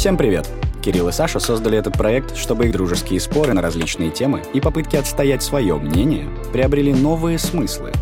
[0.00, 0.48] Всем привет!
[0.82, 4.96] Кирилл и Саша создали этот проект, чтобы их дружеские споры на различные темы и попытки
[4.96, 7.92] отстоять свое мнение приобрели новые смыслы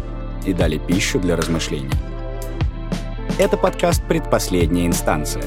[0.46, 1.90] и дали пищу для размышлений.
[3.36, 5.42] Это подкаст «Предпоследняя инстанция».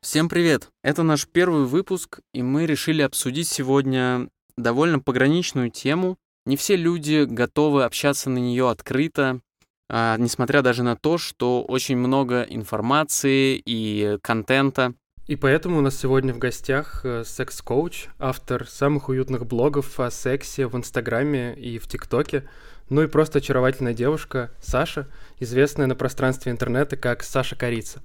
[0.00, 0.70] Всем привет!
[0.82, 6.18] Это наш первый выпуск, и мы решили обсудить сегодня довольно пограничную тему.
[6.44, 9.40] Не все люди готовы общаться на нее открыто,
[9.88, 14.94] а, несмотря даже на то, что очень много информации и контента.
[15.28, 20.66] И поэтому у нас сегодня в гостях э, секс-коуч, автор самых уютных блогов о сексе
[20.66, 22.48] в Инстаграме и в ТикТоке,
[22.88, 28.02] ну и просто очаровательная девушка Саша, известная на пространстве интернета как Саша Корица.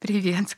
[0.00, 0.56] Привет.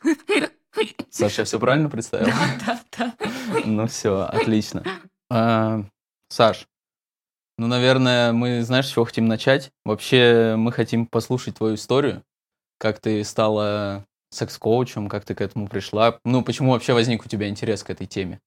[1.11, 2.27] Саша, я все правильно представил?
[2.27, 3.63] Да, да, да.
[3.65, 4.85] Ну все, отлично.
[5.31, 5.85] А,
[6.29, 6.67] Саш,
[7.59, 9.71] ну, наверное, мы, знаешь, с чего хотим начать?
[9.85, 12.23] Вообще, мы хотим послушать твою историю,
[12.79, 16.21] как ты стала секс-коучем, как ты к этому пришла.
[16.25, 18.41] Ну, почему вообще возник у тебя интерес к этой теме?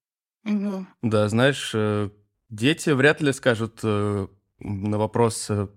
[0.43, 0.87] Мгм.
[1.01, 2.09] Да, знаешь, э,
[2.49, 4.27] дети вряд ли скажут э,
[4.59, 5.67] на вопрос, э,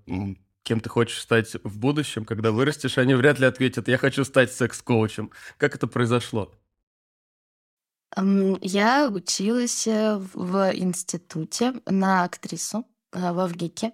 [0.62, 4.52] кем ты хочешь стать в будущем, когда вырастешь, они вряд ли ответят, я хочу стать
[4.52, 5.30] секс-коучем.
[5.58, 6.52] Как это произошло?
[8.17, 13.93] Я училась э, в институте на актрису э, во ВГИКе.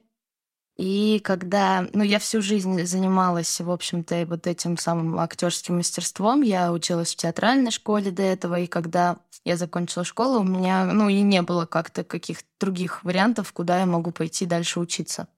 [0.77, 6.73] И когда, ну, я всю жизнь занималась, в общем-то, вот этим самым актерским мастерством, я
[6.73, 11.21] училась в театральной школе до этого, и когда я закончила школу, у меня, ну, и
[11.21, 15.29] не было как-то каких-то других вариантов, куда я могу пойти дальше учиться.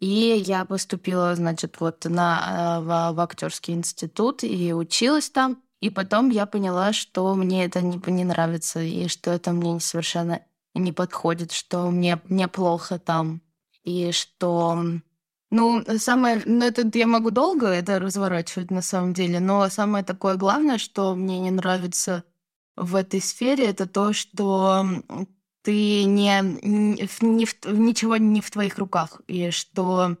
[0.00, 5.62] И я поступила, значит, вот на, э, в, в актерский институт и училась там.
[5.80, 10.40] И потом я поняла, что мне это не, не нравится, и что это мне совершенно
[10.74, 13.40] не подходит, что мне, мне плохо там.
[13.82, 14.84] И что...
[15.50, 16.42] Ну, самое...
[16.44, 21.14] Ну, это я могу долго это разворачивать на самом деле, но самое такое главное, что
[21.14, 22.24] мне не нравится
[22.76, 24.86] в этой сфере, это то, что
[25.62, 30.16] ты не, не, в- ничего не в твоих руках, и что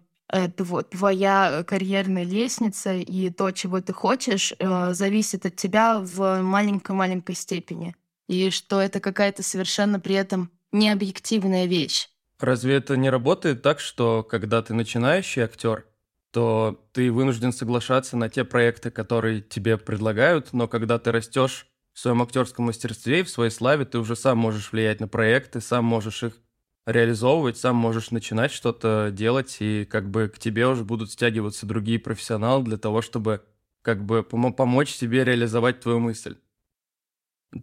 [0.90, 7.96] твоя карьерная лестница и то, чего ты хочешь, э, зависит от тебя в маленькой-маленькой степени.
[8.28, 12.08] И что это какая-то совершенно при этом необъективная вещь.
[12.38, 15.86] Разве это не работает так, что когда ты начинающий актер,
[16.30, 21.98] то ты вынужден соглашаться на те проекты, которые тебе предлагают, но когда ты растешь в
[21.98, 25.84] своем актерском мастерстве и в своей славе, ты уже сам можешь влиять на проекты, сам
[25.84, 26.38] можешь их
[26.86, 31.98] реализовывать, сам можешь начинать что-то делать, и как бы к тебе уже будут стягиваться другие
[31.98, 33.42] профессионалы для того, чтобы
[33.82, 36.36] как бы помо- помочь тебе реализовать твою мысль.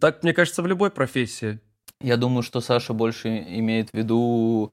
[0.00, 1.60] Так, мне кажется, в любой профессии.
[2.00, 4.72] Я думаю, что Саша больше имеет в виду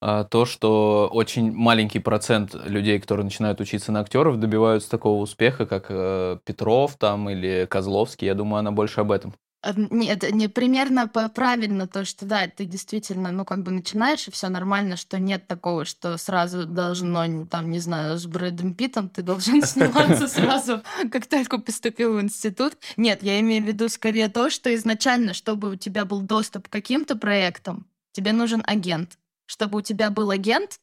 [0.00, 5.66] а, то, что очень маленький процент людей, которые начинают учиться на актеров, добиваются такого успеха,
[5.66, 8.26] как э, Петров там или Козловский.
[8.26, 9.34] Я думаю, она больше об этом.
[9.62, 14.32] А, Нет, не примерно правильно то, что да, ты действительно, ну, как бы начинаешь, и
[14.32, 19.22] все нормально, что нет такого, что сразу должно, там, не знаю, с Брэдом Питтом ты
[19.22, 22.76] должен сниматься сразу, как только поступил в институт.
[22.96, 26.72] Нет, я имею в виду скорее то, что изначально, чтобы у тебя был доступ к
[26.72, 29.16] каким-то проектам, тебе нужен агент.
[29.46, 30.80] Чтобы у тебя был агент,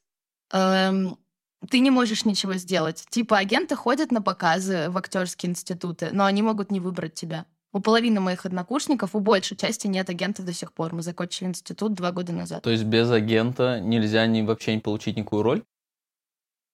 [0.53, 1.17] эм,
[1.69, 3.05] ты не можешь ничего сделать.
[3.09, 7.45] Типа агенты ходят на показы в актерские институты, но они могут не выбрать тебя.
[7.71, 10.93] У половины моих однокурсников, у большей части нет агентов до сих пор.
[10.93, 12.63] Мы закончили институт два года назад.
[12.63, 15.63] То есть без агента нельзя ни, вообще не получить никакую роль?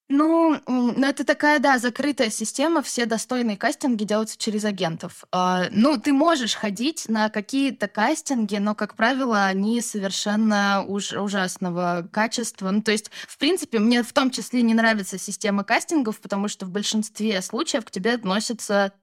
[0.07, 2.83] Ну, ну, это такая, да, закрытая система.
[2.83, 5.23] Все достойные кастинги делаются через агентов.
[5.31, 12.07] А, ну, ты можешь ходить на какие-то кастинги, но, как правило, они совершенно уж, ужасного
[12.11, 12.69] качества.
[12.69, 16.67] Ну, то есть, в принципе, мне в том числе не нравится система кастингов, потому что
[16.67, 18.93] в большинстве случаев к тебе относятся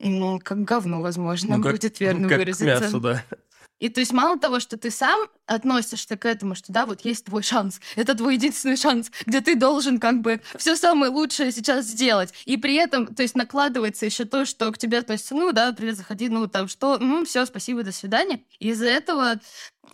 [0.00, 2.64] ну, как говно, возможно, Ну, как- будет верно как выразиться.
[2.64, 3.24] мясу, да.
[3.78, 7.24] И то есть мало того, что ты сам относишься к этому, что да, вот есть
[7.24, 11.86] твой шанс, это твой единственный шанс, где ты должен как бы все самое лучшее сейчас
[11.86, 12.34] сделать.
[12.44, 15.96] И при этом, то есть накладывается еще то, что к тебе относятся, ну да, привет,
[15.96, 18.42] заходи, ну там что, все, спасибо, до свидания.
[18.58, 19.40] Из-за этого,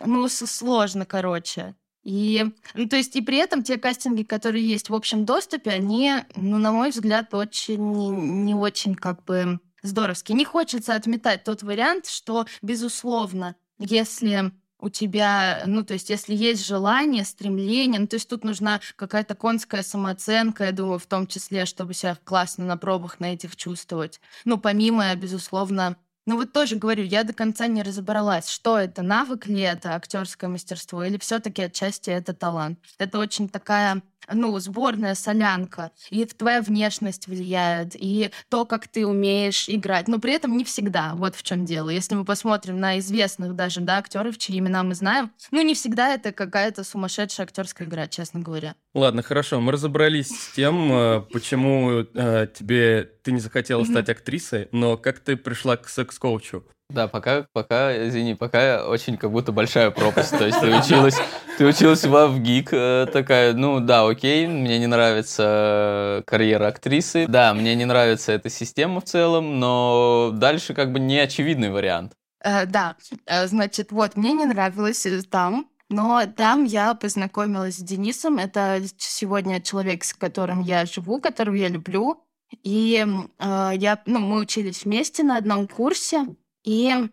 [0.05, 1.77] ну, сложно, короче.
[2.03, 2.45] И,
[2.75, 6.59] ну, то есть, и при этом те кастинги, которые есть в общем доступе, они, ну,
[6.59, 10.37] на мой взгляд, очень, не, не очень как бы здоровские.
[10.37, 16.67] Не хочется отметать тот вариант, что, безусловно, если у тебя, ну, то есть, если есть
[16.67, 21.65] желание, стремление, ну, то есть тут нужна какая-то конская самооценка, я думаю, в том числе,
[21.65, 24.21] чтобы себя классно на пробах на этих чувствовать.
[24.45, 25.97] Ну, помимо, безусловно,
[26.27, 30.51] ну вот тоже говорю, я до конца не разобралась, что это, навык ли это актерское
[30.51, 32.81] мастерство, или все-таки отчасти это талант.
[32.99, 39.69] Это очень такая ну, сборная солянка, и твоя внешность влияет, и то, как ты умеешь
[39.69, 41.91] играть, но при этом не всегда, вот в чем дело.
[41.91, 46.15] Если мы посмотрим на известных даже, да, актеров, чьи имена мы знаем, ну, не всегда
[46.15, 48.75] это какая-то сумасшедшая актерская игра, честно говоря.
[48.95, 54.69] Ладно, хорошо, мы разобрались с тем, э, почему э, тебе ты не захотела стать актрисой,
[54.73, 56.65] но как ты пришла к секс-коучу?
[56.89, 60.31] Да, пока, пока, извини, пока очень как будто большая пропасть.
[60.31, 61.17] То есть ты училась,
[61.59, 67.55] ты училась в ВГИК, э, такая, ну да, окей, мне не нравится карьера актрисы, да,
[67.55, 72.13] мне не нравится эта система в целом, но дальше как бы не очевидный вариант.
[72.41, 72.97] Э, да,
[73.27, 78.39] э, значит, вот, мне не нравилось э, там, но там я познакомилась с Денисом.
[78.39, 82.23] Это сегодня человек, с которым я живу, которого я люблю.
[82.63, 83.05] И
[83.39, 86.27] э, я, ну, мы учились вместе на одном курсе.
[86.67, 87.09] И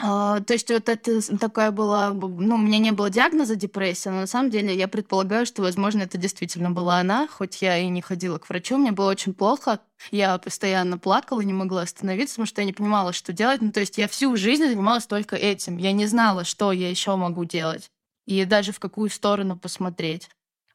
[0.00, 4.20] а, то есть вот это такая была, ну, у меня не было диагноза депрессия, но
[4.20, 8.00] на самом деле я предполагаю, что, возможно, это действительно была она, хоть я и не
[8.00, 9.80] ходила к врачу, мне было очень плохо,
[10.12, 13.60] я постоянно плакала, не могла остановиться, потому что я не понимала, что делать.
[13.60, 17.16] Ну, то есть я всю жизнь занималась только этим, я не знала, что я еще
[17.16, 17.90] могу делать
[18.24, 20.28] и даже в какую сторону посмотреть.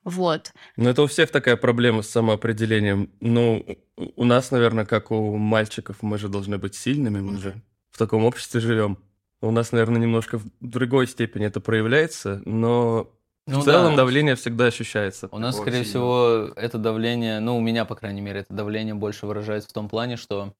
[0.03, 0.51] Вот.
[0.75, 3.09] Ну, это у всех такая проблема с самоопределением.
[3.21, 3.65] Ну,
[3.95, 7.61] у нас, наверное, как у мальчиков, мы же должны быть сильными, мы же
[7.93, 8.97] в таком обществе живем.
[9.39, 13.11] У нас, наверное, немножко в другой степени это проявляется, но
[13.45, 13.97] ну, в целом да.
[13.97, 15.27] давление всегда ощущается.
[15.31, 19.27] У нас, скорее всего, это давление, ну, у меня, по крайней мере, это давление больше
[19.27, 20.53] выражается в том плане, что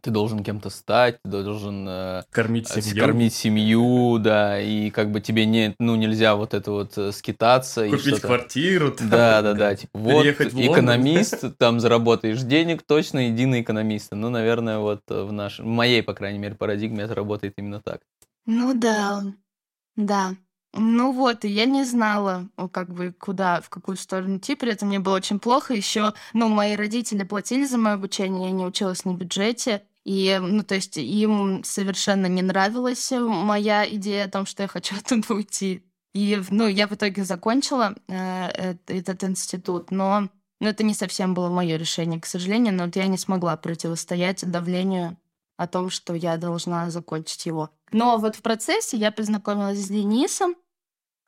[0.00, 3.04] ты должен кем-то стать, ты должен э, кормить э, семью.
[3.04, 7.88] кормить семью, да, и как бы тебе не, ну, нельзя вот это вот э, скитаться.
[7.88, 8.92] Купить и квартиру.
[8.92, 14.16] Там, да, да, да, типа вот экономист, там заработаешь денег, точно иди на экономиста.
[14.16, 18.00] Ну, наверное, вот в нашей, в моей, по крайней мере, парадигме это работает именно так.
[18.46, 19.22] Ну да,
[19.96, 20.36] да.
[20.78, 24.88] Ну вот, и я не знала, как бы, куда, в какую сторону идти, при этом
[24.88, 25.74] мне было очень плохо.
[25.74, 30.62] Еще, ну, мои родители платили за мое обучение, я не училась на бюджете, и, ну,
[30.62, 35.82] то есть им совершенно не нравилась моя идея о том, что я хочу оттуда уйти.
[36.14, 40.28] И, ну, я в итоге закончила э, этот институт, но
[40.60, 44.48] ну, это не совсем было мое решение, к сожалению, но вот я не смогла противостоять
[44.50, 45.16] давлению
[45.56, 47.70] о том, что я должна закончить его.
[47.92, 50.54] Но вот в процессе я познакомилась с Денисом,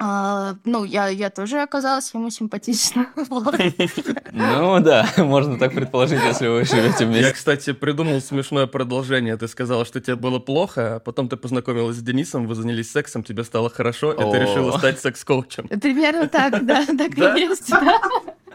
[0.01, 3.09] а, ну, я, я тоже оказалась ему симпатична.
[4.33, 7.27] Ну да, можно так предположить, если вы живете вместе.
[7.27, 9.37] Я, кстати, придумал смешное продолжение.
[9.37, 13.25] Ты сказала, что тебе было плохо, а потом ты познакомилась с Денисом, вы занялись сексом,
[13.25, 15.69] тебе стало хорошо, и ты решила стать секс-коучем.
[15.69, 18.01] Примерно так, да, так и есть, да.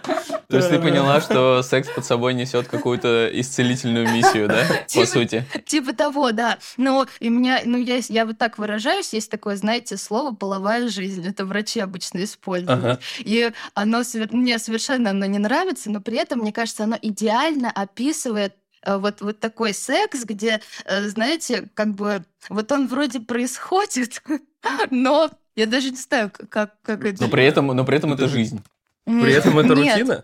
[0.04, 5.06] То есть ты поняла, что секс под собой несет какую-то исцелительную миссию, да, по типа,
[5.06, 5.46] сути?
[5.66, 6.60] Типа того, да.
[6.78, 11.26] Ну, и меня, ну, я, я вот так выражаюсь, есть такое, знаете, слово «половая жизнь».
[11.28, 13.02] Это врачи обычно используют.
[13.20, 18.56] И оно мне совершенно оно не нравится, но при этом, мне кажется, оно идеально описывает
[18.86, 24.22] э, вот, вот такой секс, где, э, знаете, как бы вот он вроде происходит,
[24.92, 27.24] но я даже не знаю, как, как это...
[27.24, 28.62] Но при этом, но при этом это жизнь.
[29.06, 30.24] При этом это рутина?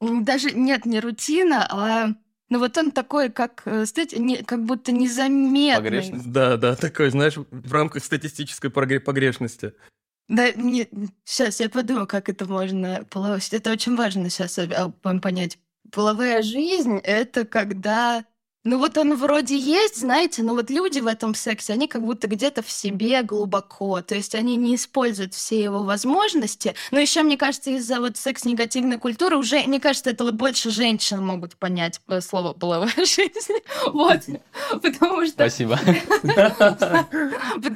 [0.00, 2.14] Даже нет, не рутина, а
[2.48, 5.74] ну вот он такой, как, э, знаете, не, как будто незаметный.
[5.74, 6.30] Погрешность.
[6.30, 9.72] Да, да, такой, знаешь, в рамках статистической погрешности.
[10.28, 10.90] Да, нет,
[11.24, 13.52] сейчас я подумаю, как это можно половить.
[13.52, 14.60] Это очень важно сейчас
[15.22, 15.58] понять.
[15.90, 18.24] Половая жизнь— это когда
[18.66, 22.26] ну вот он вроде есть, знаете, но вот люди в этом сексе, они как будто
[22.26, 26.74] где-то в себе глубоко, то есть они не используют все его возможности.
[26.90, 31.24] Но еще, мне кажется, из-за вот секс-негативной культуры уже, мне кажется, это вот больше женщин
[31.24, 33.54] могут понять э, слово половая жизнь.
[33.86, 34.20] Вот.
[34.82, 35.34] Потому что...
[35.34, 35.78] Спасибо.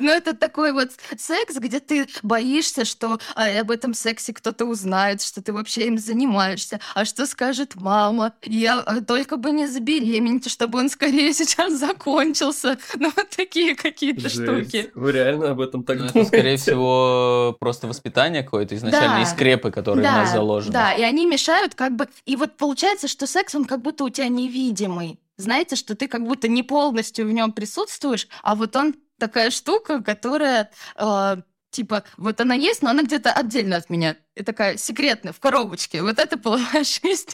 [0.01, 5.23] Ну это такой вот секс, где ты боишься, что а, об этом сексе кто-то узнает,
[5.23, 10.51] что ты вообще им занимаешься, а что скажет мама, я а, только бы не забеременеть,
[10.51, 12.79] чтобы он скорее сейчас закончился.
[12.97, 14.91] Ну, вот такие какие-то штуки.
[14.95, 16.21] Вы реально об этом так ну, думаете?
[16.21, 19.23] Это, скорее всего, просто воспитание какое-то изначально, да.
[19.23, 20.73] и скрепы, которые да, у нас заложены.
[20.73, 22.09] Да, и они мешают как бы...
[22.27, 25.21] И вот получается, что секс, он как будто у тебя невидимый.
[25.37, 30.03] Знаете, что ты как будто не полностью в нем присутствуешь, а вот он такая штука,
[30.03, 31.37] которая э,
[31.71, 34.17] Типа, вот она есть, но она где-то отдельно от меня.
[34.35, 36.03] И такая секретная, в коробочке.
[36.03, 37.31] Вот это половая жизнь.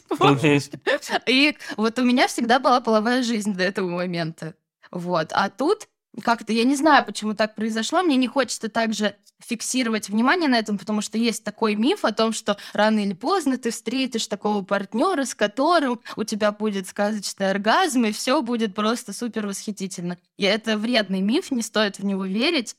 [1.25, 4.53] И вот у меня всегда была половая жизнь до этого момента.
[4.91, 5.29] Вот.
[5.31, 5.87] А тут
[6.21, 10.77] как-то, я не знаю, почему так произошло, мне не хочется также фиксировать внимание на этом,
[10.77, 15.25] потому что есть такой миф о том, что рано или поздно ты встретишь такого партнера,
[15.25, 20.17] с которым у тебя будет сказочный оргазм, и все будет просто супер восхитительно.
[20.37, 22.75] И это вредный миф, не стоит в него верить.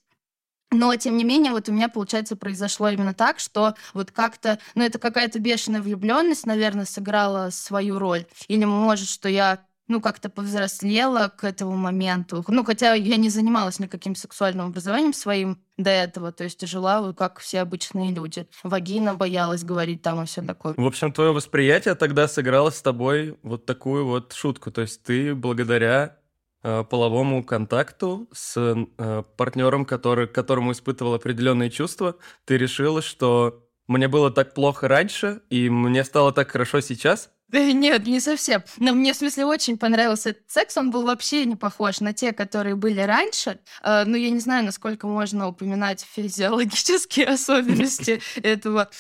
[0.71, 4.83] Но, тем не менее, вот у меня, получается, произошло именно так, что вот как-то, ну,
[4.85, 8.27] это какая-то бешеная влюбленность, наверное, сыграла свою роль.
[8.49, 12.45] Или, может, что я ну, как-то повзрослела к этому моменту.
[12.47, 17.39] Ну, хотя я не занималась никаким сексуальным образованием своим до этого, то есть жила как
[17.39, 18.47] все обычные люди.
[18.63, 20.75] Вагина боялась говорить там и все такое.
[20.77, 24.71] В общем, твое восприятие тогда сыграло с тобой вот такую вот шутку.
[24.71, 26.18] То есть ты благодаря
[26.63, 34.31] половому контакту с э, партнером, который, которому испытывал определенные чувства, ты решила, что мне было
[34.31, 38.63] так плохо раньше, и мне стало так хорошо сейчас, нет, не совсем.
[38.77, 40.77] Но мне, в смысле, очень понравился этот секс.
[40.77, 43.59] Он был вообще не похож на те, которые были раньше.
[43.83, 48.91] Ну, я не знаю, насколько можно упоминать физиологические особенности этого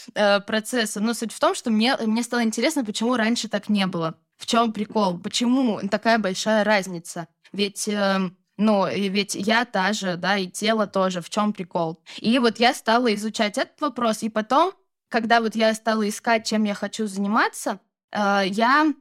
[0.47, 1.01] процесса.
[1.01, 4.19] Но суть в том, что мне, мне стало интересно, почему раньше так не было.
[4.39, 5.19] В чем прикол?
[5.19, 7.27] Почему такая большая разница?
[7.53, 7.89] Ведь...
[7.89, 12.03] Uh, ну, ведь я та же, да, и тело тоже, в чем прикол?
[12.17, 14.73] И вот я стала изучать этот вопрос, и потом,
[15.09, 17.79] когда вот я стала искать, чем я хочу заниматься,
[18.13, 18.93] Э, я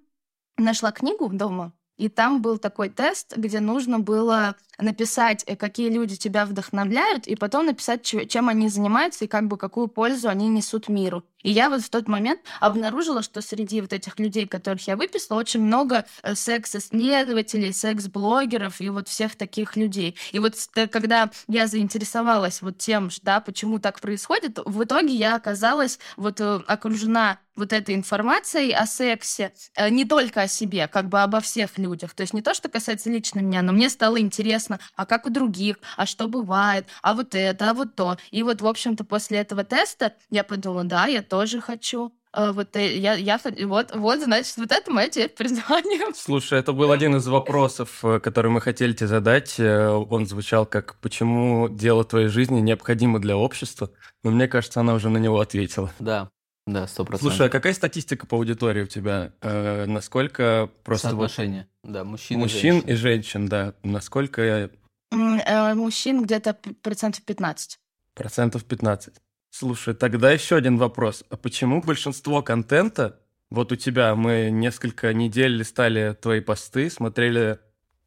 [0.58, 6.16] нашла книгу дома, и там был такой тест, где нужно было написать, э, какие люди
[6.16, 10.90] тебя вдохновляют, и потом написать, чем они занимаются и как бы какую пользу они несут
[10.90, 11.24] миру.
[11.44, 15.38] И я вот в тот момент обнаружила, что среди вот этих людей, которых я выписала,
[15.38, 20.18] очень много э, секс-исследователей, секс-блогеров и вот всех таких людей.
[20.32, 20.56] И вот
[20.92, 26.62] когда я заинтересовалась вот тем, да, почему так происходит, в итоге я оказалась вот э,
[26.68, 29.52] окружена вот этой информацией о сексе,
[29.90, 32.14] не только о себе, как бы обо всех людях.
[32.14, 35.26] То есть не то, что касается лично меня, но мне стало интересно интересно, а как
[35.26, 38.18] у других, а что бывает, а вот это, а вот то.
[38.32, 42.14] И вот, в общем-то, после этого теста я подумала, да, я тоже хочу.
[42.34, 46.14] А вот э, я, я вот, вот, значит, вот это мое теперь признание.
[46.16, 49.56] Слушай, это был один из вопросов, э, который мы хотели тебе задать.
[49.60, 53.90] Э, он звучал как «Почему дело твоей жизни необходимо для общества?»
[54.24, 55.92] Но мне кажется, она уже на него ответила.
[56.00, 56.30] Да,
[56.68, 57.32] да, сто процентов.
[57.32, 59.32] Слушай, а какая статистика по аудитории у тебя?
[59.42, 61.10] Э, насколько просто...
[61.10, 61.94] Соотношение, вот...
[61.94, 62.90] да, мужчин, мужчин и женщин.
[62.90, 63.74] и женщин, да.
[63.84, 64.70] Насколько...
[65.12, 67.80] Э, мужчин где-то процентов 15.
[68.14, 69.14] Процентов 15.
[69.50, 71.24] Слушай, тогда еще один вопрос.
[71.30, 73.18] А почему большинство контента,
[73.50, 77.60] вот у тебя, мы несколько недель листали твои посты, смотрели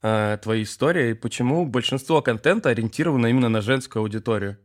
[0.03, 4.59] э, твои истории, почему большинство контента ориентировано именно на женскую аудиторию?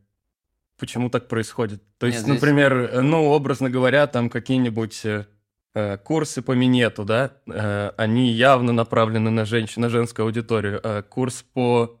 [0.78, 1.82] Почему так происходит.
[1.98, 2.34] То есть, Нет, здесь...
[2.40, 5.26] например, э, ну, образно говоря, там какие-нибудь э,
[5.74, 10.80] э, курсы по минету, да, э, они явно направлены на женщин, на женскую аудиторию.
[10.82, 12.00] А курс по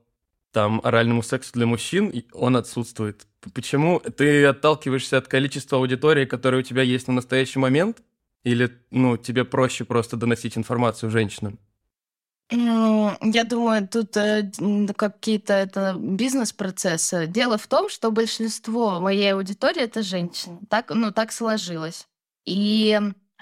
[0.52, 3.26] там оральному сексу для мужчин, он отсутствует.
[3.52, 8.02] Почему ты отталкиваешься от количества аудитории, которая у тебя есть на настоящий момент?
[8.42, 11.58] Или, ну, тебе проще просто доносить информацию женщинам?
[12.48, 14.50] Я думаю, тут э,
[14.96, 17.26] какие-то это бизнес-процессы.
[17.26, 20.60] Дело в том, что большинство моей аудитории это женщины.
[20.70, 22.06] Так, ну, так сложилось.
[22.44, 23.00] И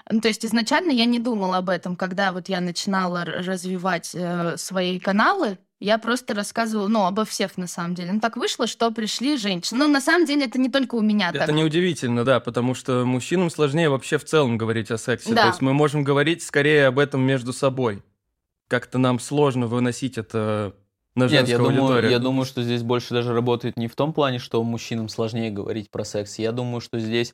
[0.09, 4.57] ну, то есть изначально я не думала об этом, когда вот я начинала развивать э,
[4.57, 5.59] свои каналы.
[5.79, 8.13] Я просто рассказывала, ну, обо всех на самом деле.
[8.13, 9.79] Ну, так вышло, что пришли женщины.
[9.81, 11.49] Но на самом деле это не только у меня это так.
[11.49, 15.33] Это неудивительно, да, потому что мужчинам сложнее вообще в целом говорить о сексе.
[15.33, 15.43] Да.
[15.43, 18.01] То есть мы можем говорить скорее об этом между собой
[18.67, 20.75] как-то нам сложно выносить это
[21.15, 24.39] на Нет, я думаю, я думаю, что здесь больше даже работает не в том плане,
[24.39, 26.39] что мужчинам сложнее говорить про секс.
[26.39, 27.33] Я думаю, что здесь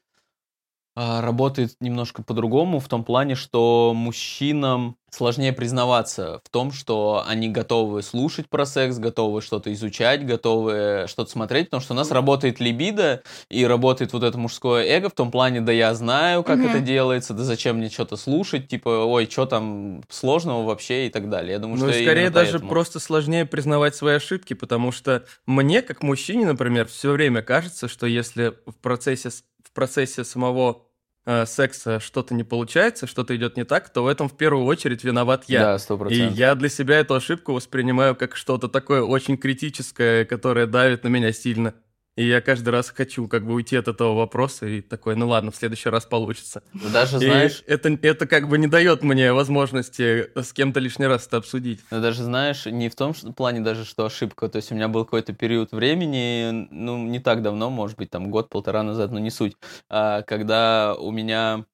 [0.96, 8.02] работает немножко по-другому, в том плане, что мужчинам сложнее признаваться в том, что они готовы
[8.02, 13.22] слушать про секс, готовы что-то изучать, готовы что-то смотреть, потому что у нас работает либидо
[13.50, 16.70] и работает вот это мужское эго в том плане, да я знаю, как mm-hmm.
[16.70, 21.30] это делается, да зачем мне что-то слушать, типа, ой, что там сложного вообще и так
[21.30, 21.54] далее.
[21.54, 22.70] Я думаю, ну, что скорее даже поэтому.
[22.70, 28.06] просто сложнее признавать свои ошибки, потому что мне, как мужчине, например, все время кажется, что
[28.06, 29.30] если в процессе
[29.72, 30.86] в процессе самого
[31.26, 35.04] э, секса что-то не получается, что-то идет не так, то в этом в первую очередь
[35.04, 35.60] виноват я.
[35.62, 36.08] Да, сто.
[36.08, 41.08] И я для себя эту ошибку воспринимаю как что-то такое очень критическое, которое давит на
[41.08, 41.74] меня сильно.
[42.22, 45.50] И я каждый раз хочу как бы уйти от этого вопроса и такой, ну ладно,
[45.50, 46.62] в следующий раз получится.
[46.94, 47.64] Даже знаешь...
[47.66, 51.80] И это, это как бы не дает мне возможности с кем-то лишний раз это обсудить.
[51.90, 54.50] Но даже знаешь, не в том что, плане даже, что ошибка.
[54.50, 58.30] То есть у меня был какой-то период времени, ну не так давно, может быть, там
[58.30, 59.58] год-полтора назад, но не суть,
[59.90, 61.66] а, когда у меня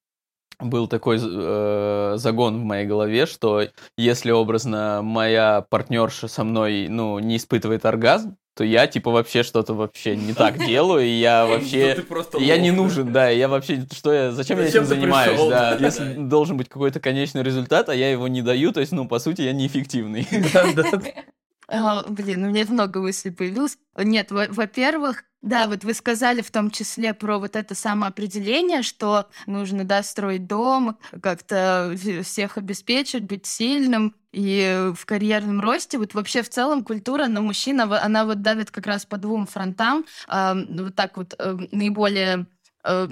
[0.60, 3.64] был такой э, загон в моей голове, что
[3.98, 9.76] если образно моя партнерша со мной, ну, не испытывает оргазм, то я, типа, вообще что-то
[9.76, 11.96] вообще не так делаю, и я вообще...
[12.40, 13.86] Я не нужен, да, я вообще...
[13.92, 14.32] Что я...
[14.32, 15.76] Зачем я этим занимаюсь, да?
[15.80, 19.20] Если должен быть какой-то конечный результат, а я его не даю, то есть, ну, по
[19.20, 20.28] сути, я неэффективный.
[21.70, 23.78] А, блин, у меня много мыслей появилось.
[23.98, 29.84] Нет, во-первых, да, вот вы сказали в том числе про вот это самоопределение, что нужно,
[29.84, 31.94] да, строить дом, как-то
[32.24, 35.98] всех обеспечить, быть сильным и в карьерном росте.
[35.98, 40.06] Вот вообще в целом культура на мужчина, она вот давит как раз по двум фронтам,
[40.28, 42.48] вот так вот э, наиболее
[42.84, 43.08] э,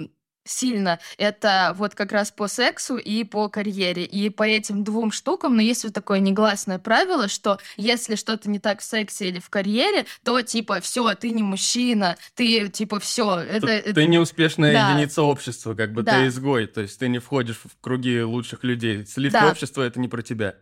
[0.46, 4.04] сильно, это вот как раз по сексу и по карьере.
[4.04, 8.58] И по этим двум штукам, но есть вот такое негласное правило, что если что-то не
[8.58, 13.40] так в сексе или в карьере, то типа все, ты не мужчина, ты типа все.
[13.40, 13.94] Это, это...
[13.94, 14.90] Ты неуспешная да.
[14.90, 16.20] единица общества, как бы да.
[16.20, 19.06] ты изгой, то есть ты не входишь в круги лучших людей.
[19.06, 19.50] Сливки да.
[19.50, 20.56] общества это не про тебя.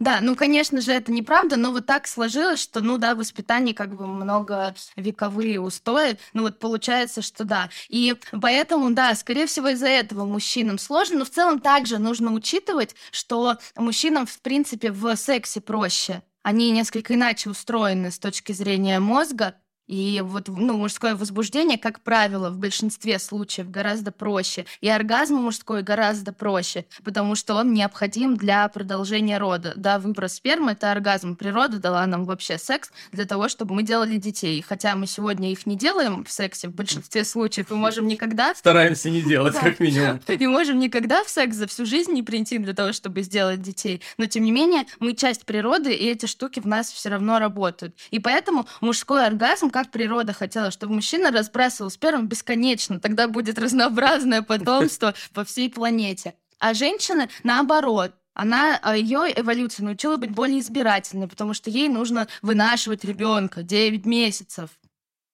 [0.00, 3.72] Да, ну, конечно же, это неправда, но вот так сложилось, что, ну, да, в воспитании
[3.72, 7.70] как бы много вековые устои, ну, вот получается, что да.
[7.88, 12.96] И поэтому, да, скорее всего, из-за этого мужчинам сложно, но в целом также нужно учитывать,
[13.12, 16.22] что мужчинам, в принципе, в сексе проще.
[16.42, 19.54] Они несколько иначе устроены с точки зрения мозга,
[19.86, 24.64] и вот ну, мужское возбуждение, как правило, в большинстве случаев гораздо проще.
[24.80, 29.74] И оргазм мужской гораздо проще, потому что он необходим для продолжения рода.
[29.76, 31.36] Да, выброс спермы— это оргазм.
[31.36, 34.64] Природа дала нам вообще секс для того, чтобы мы делали детей.
[34.66, 38.54] Хотя мы сегодня их не делаем в сексе, в большинстве случаев мы можем никогда...
[38.54, 40.20] Стараемся не делать, как минимум.
[40.28, 44.00] Не можем никогда в секс за всю жизнь не прийти для того, чтобы сделать детей.
[44.16, 47.94] Но, тем не менее, мы часть природы, и эти штуки в нас все равно работают.
[48.10, 54.40] И поэтому мужской оргазм как природа хотела, чтобы мужчина разбрасывал сперму бесконечно, тогда будет разнообразное
[54.52, 56.34] потомство по всей планете.
[56.60, 62.28] А женщины, наоборот, она а, ее эволюция научила быть более избирательной, потому что ей нужно
[62.40, 64.70] вынашивать ребенка 9 месяцев.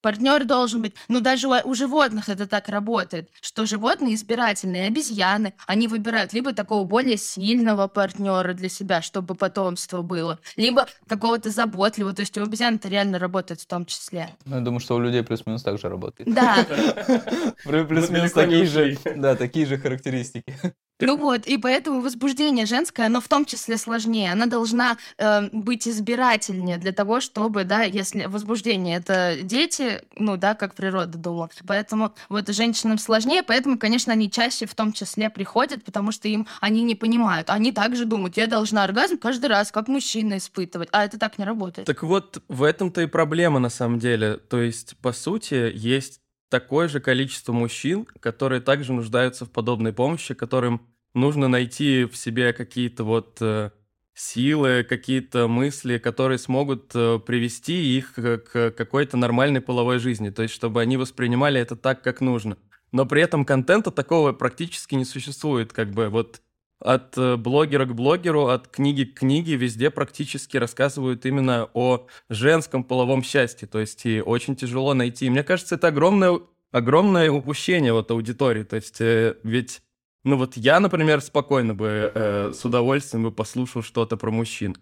[0.00, 5.54] Партнер должен быть, ну даже у, у животных это так работает, что животные избирательные, обезьяны,
[5.66, 12.14] они выбирают либо такого более сильного партнера для себя, чтобы потомство было, либо какого-то заботливого,
[12.14, 14.30] то есть у обезьян это реально работает в том числе.
[14.46, 16.32] Ну, я думаю, что у людей плюс-минус так же работает.
[16.32, 16.64] Да.
[17.64, 20.56] Плюс-минус такие же, да, такие же характеристики.
[21.00, 24.32] Ну вот, и поэтому возбуждение женское, оно в том числе сложнее.
[24.32, 30.54] Она должна э, быть избирательнее для того, чтобы, да, если возбуждение это дети, ну да,
[30.54, 31.50] как природа думала.
[31.66, 36.46] Поэтому вот женщинам сложнее, поэтому, конечно, они чаще в том числе приходят, потому что им
[36.60, 37.50] они не понимают.
[37.50, 40.88] Они также думают, я должна оргазм каждый раз, как мужчина испытывать.
[40.92, 41.86] А это так не работает.
[41.86, 44.36] Так вот, в этом-то и проблема на самом деле.
[44.36, 50.34] То есть, по сути, есть такое же количество мужчин, которые также нуждаются в подобной помощи,
[50.34, 53.70] которым нужно найти в себе какие-то вот э,
[54.14, 60.54] силы, какие-то мысли, которые смогут э, привести их к какой-то нормальной половой жизни, то есть
[60.54, 62.56] чтобы они воспринимали это так, как нужно.
[62.92, 66.40] Но при этом контента такого практически не существует, как бы вот
[66.80, 72.84] от э, блогера к блогеру, от книги к книге везде практически рассказывают именно о женском
[72.84, 73.68] половом счастье.
[73.68, 75.28] То есть и очень тяжело найти.
[75.28, 76.40] Мне кажется, это огромное,
[76.72, 78.64] огромное упущение вот аудитории.
[78.64, 79.82] То есть э, ведь,
[80.24, 84.76] ну вот я, например, спокойно бы э, с удовольствием бы послушал что-то про мужчин.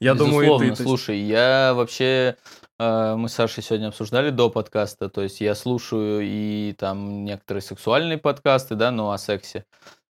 [0.00, 0.82] Я Безусловно, думаю, и ты...
[0.82, 2.36] Слушай, я вообще...
[2.78, 7.62] Э, мы с Сашей сегодня обсуждали до подкаста, то есть я слушаю и там некоторые
[7.62, 9.64] сексуальные подкасты, да, ну, о сексе.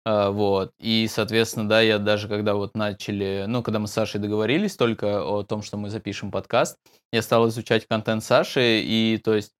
[0.05, 0.73] А, вот.
[0.79, 5.23] И, соответственно, да, я даже когда вот начали, ну, когда мы с Сашей договорились только
[5.23, 6.77] о том, что мы запишем подкаст,
[7.12, 9.53] я стал изучать контент Саши, и, то есть,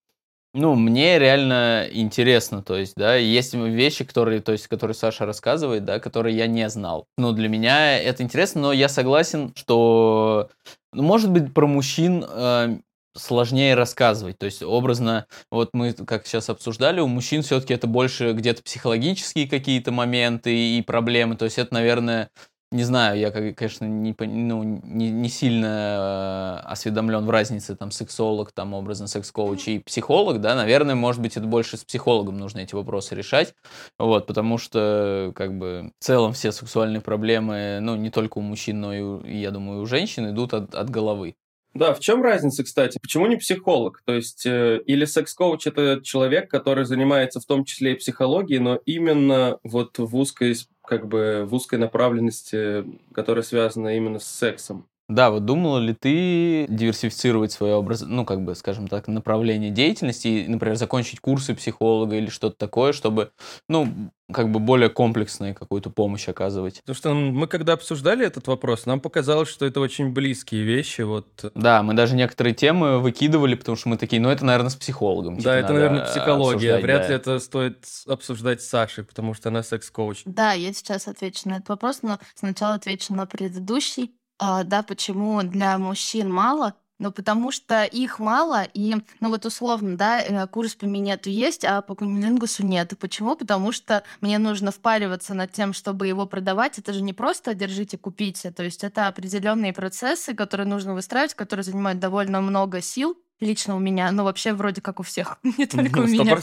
[0.55, 5.85] ну, мне реально интересно, то есть, да, есть вещи, которые, то есть, которые Саша рассказывает,
[5.85, 7.07] да, которые я не знал.
[7.17, 10.51] Ну, для меня это интересно, но я согласен, что,
[10.93, 12.77] ну, может быть, про мужчин э,
[13.17, 14.39] сложнее рассказывать.
[14.39, 19.49] То есть образно, вот мы как сейчас обсуждали, у мужчин все-таки это больше где-то психологические
[19.49, 21.37] какие-то моменты и проблемы.
[21.37, 22.31] То есть это, наверное,
[22.73, 28.53] не знаю, я, конечно, не, ну, не, не сильно э, осведомлен в разнице там сексолог,
[28.53, 32.75] там образно секс-коуч и психолог, да, наверное, может быть, это больше с психологом нужно эти
[32.75, 33.55] вопросы решать,
[33.99, 38.81] вот, потому что, как бы, в целом все сексуальные проблемы, ну, не только у мужчин,
[38.81, 41.37] но и, я думаю, у женщин идут от, от головы.
[41.75, 42.99] Да, в чем разница, кстати?
[43.01, 44.03] Почему не психолог?
[44.05, 48.79] То есть, э, или секс-коуч это человек, который занимается в том числе и психологией, но
[48.85, 50.55] именно вот в узкой,
[50.85, 54.89] как бы, в узкой направленности, которая связана именно с сексом.
[55.15, 60.29] Да, вот думала ли ты диверсифицировать свое образ, ну, как бы, скажем так, направление деятельности,
[60.29, 63.31] и, например, закончить курсы психолога или что-то такое, чтобы,
[63.69, 66.81] ну, как бы более комплексную какую-то помощь оказывать?
[66.81, 71.03] Потому что мы когда обсуждали этот вопрос, нам показалось, что это очень близкие вещи.
[71.03, 71.53] Вот.
[71.55, 75.39] Да, мы даже некоторые темы выкидывали, потому что мы такие, ну, это, наверное, с психологом.
[75.39, 76.79] Да, это, наверное, психология.
[76.79, 77.09] Вряд да.
[77.09, 80.23] ли это стоит обсуждать с Сашей, потому что она секс-коуч.
[80.25, 84.15] Да, я сейчас отвечу на этот вопрос, но сначала отвечу на предыдущий.
[84.39, 86.75] А, да, почему для мужчин мало?
[87.03, 91.65] Ну, потому что их мало, и, ну, вот условно, да, э, курс по минету есть,
[91.65, 92.93] а по кунилингусу нет.
[93.01, 93.35] Почему?
[93.35, 96.79] Потому что мне нужно впариваться над тем, чтобы его продавать.
[96.79, 98.53] Это же не просто держите, купите.
[98.53, 103.81] То есть это определенные процессы, которые нужно выстраивать, которые занимают довольно много сил, лично у
[103.81, 106.37] меня, ну вообще вроде как у всех, не только у меня.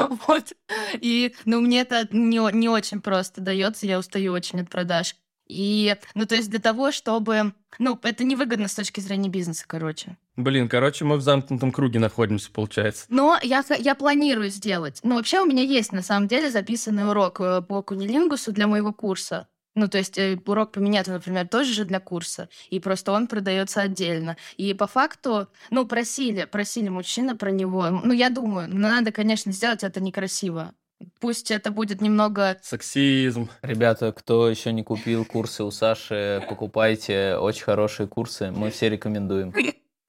[0.26, 0.52] Вот.
[0.94, 5.14] И, ну, мне это не, не очень просто дается, я устаю очень от продаж.
[5.50, 7.52] И, ну, то есть для того, чтобы...
[7.78, 10.16] Ну, это невыгодно с точки зрения бизнеса, короче.
[10.36, 13.06] Блин, короче, мы в замкнутом круге находимся, получается.
[13.08, 15.00] Но я, я планирую сделать.
[15.02, 18.92] Ну, вообще у меня есть, на самом деле, записанный урок э, по кунилингусу для моего
[18.92, 19.48] курса.
[19.74, 23.80] Ну, то есть э, урок по например, тоже же для курса, и просто он продается
[23.80, 24.36] отдельно.
[24.56, 27.88] И по факту, ну, просили, просили мужчины про него.
[27.90, 30.74] Ну, я думаю, ну, надо, конечно, сделать это некрасиво.
[31.18, 32.58] Пусть это будет немного...
[32.62, 33.48] Сексизм.
[33.62, 37.36] Ребята, кто еще не купил курсы у Саши, покупайте.
[37.36, 38.50] Очень хорошие курсы.
[38.50, 39.54] Мы все рекомендуем.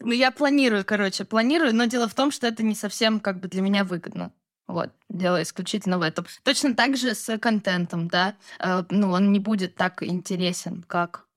[0.04, 3.48] Ну, я планирую, короче, планирую, но дело в том, что это не совсем как бы
[3.48, 4.34] для меня выгодно.
[4.68, 6.26] Вот, дело исключительно в этом.
[6.44, 8.36] Точно так же с контентом, да.
[8.60, 11.28] Э, ну, он не будет так интересен, как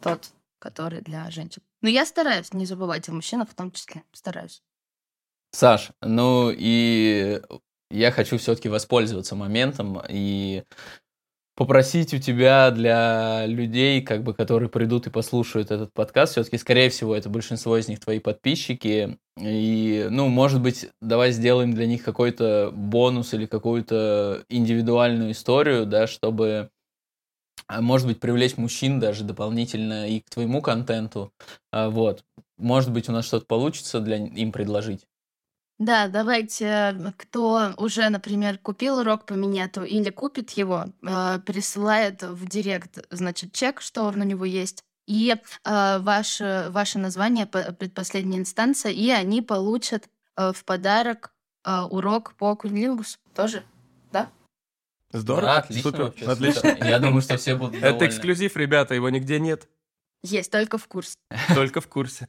[0.00, 1.62] тот, который для женщин.
[1.80, 4.02] Но я стараюсь не забывать о мужчинах в том числе.
[4.12, 4.62] Стараюсь.
[5.52, 7.40] Саш, ну и
[7.92, 10.64] я хочу все-таки воспользоваться моментом и
[11.56, 16.88] попросить у тебя для людей, как бы, которые придут и послушают этот подкаст, все-таки, скорее
[16.90, 22.04] всего, это большинство из них твои подписчики, и, ну, может быть, давай сделаем для них
[22.04, 26.70] какой-то бонус или какую-то индивидуальную историю, да, чтобы,
[27.68, 31.32] а, может быть, привлечь мужчин даже дополнительно и к твоему контенту,
[31.72, 32.24] а, вот.
[32.58, 35.06] Может быть, у нас что-то получится для им предложить.
[35.78, 42.46] Да, давайте, кто уже, например, купил урок по минету или купит его, э, присылает в
[42.48, 49.10] директ, значит, чек, что на него есть, и э, ваше, ваше название, предпоследняя инстанция, и
[49.10, 51.32] они получат э, в подарок
[51.64, 53.64] э, урок по кунилингусу тоже,
[54.12, 54.30] да?
[55.10, 56.60] Здорово, Да, отлично супер, вообще, отлично.
[56.60, 56.86] супер.
[56.86, 58.06] Я думаю, что все будут Это довольны.
[58.08, 59.68] эксклюзив, ребята, его нигде нет,
[60.22, 61.16] Есть, только в курсе.
[61.54, 62.28] только в курсе.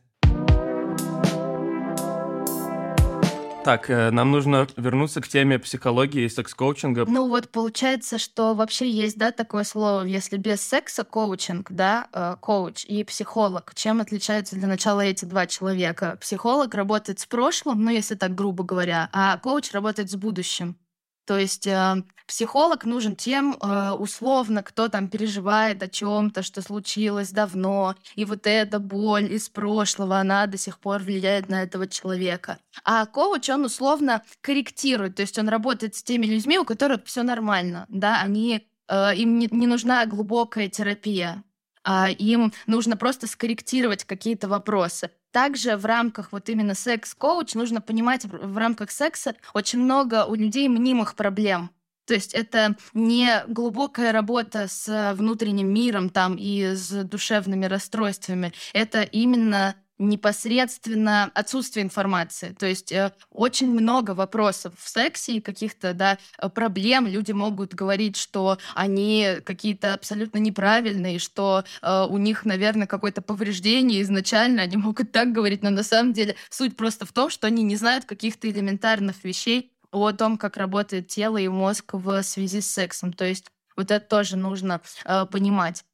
[3.63, 7.05] Так, э, нам нужно вернуться к теме психологии и секс-коучинга.
[7.07, 12.35] Ну вот получается, что вообще есть, да, такое слово, если без секса коучинг, да, э,
[12.41, 13.71] коуч и психолог.
[13.73, 16.17] Чем отличаются для начала эти два человека?
[16.19, 20.75] Психолог работает с прошлым, ну если так грубо говоря, а коуч работает с будущим.
[21.25, 27.31] То есть э, психолог нужен тем, э, условно, кто там переживает о чем-то, что случилось
[27.31, 32.59] давно, и вот эта боль из прошлого, она до сих пор влияет на этого человека.
[32.83, 37.23] А коуч, он условно корректирует, то есть он работает с теми людьми, у которых все
[37.23, 41.43] нормально, да, они, э, им не, не нужна глубокая терапия,
[41.85, 45.11] а им нужно просто скорректировать какие-то вопросы.
[45.33, 50.69] Также в рамках вот именно секс-коуч нужно понимать, в рамках секса очень много у людей
[50.69, 51.71] мнимых проблем.
[52.05, 58.53] То есть это не глубокая работа с внутренним миром там и с душевными расстройствами.
[58.73, 62.55] Это именно непосредственно отсутствие информации.
[62.57, 67.07] То есть э, очень много вопросов в сексе и каких-то да, э, проблем.
[67.07, 74.01] Люди могут говорить, что они какие-то абсолютно неправильные, что э, у них, наверное, какое-то повреждение
[74.01, 74.63] изначально.
[74.63, 77.75] Они могут так говорить, но на самом деле суть просто в том, что они не
[77.75, 83.13] знают каких-то элементарных вещей о том, как работает тело и мозг в связи с сексом.
[83.13, 85.85] То есть вот это тоже нужно э, понимать.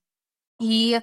[0.59, 0.99] И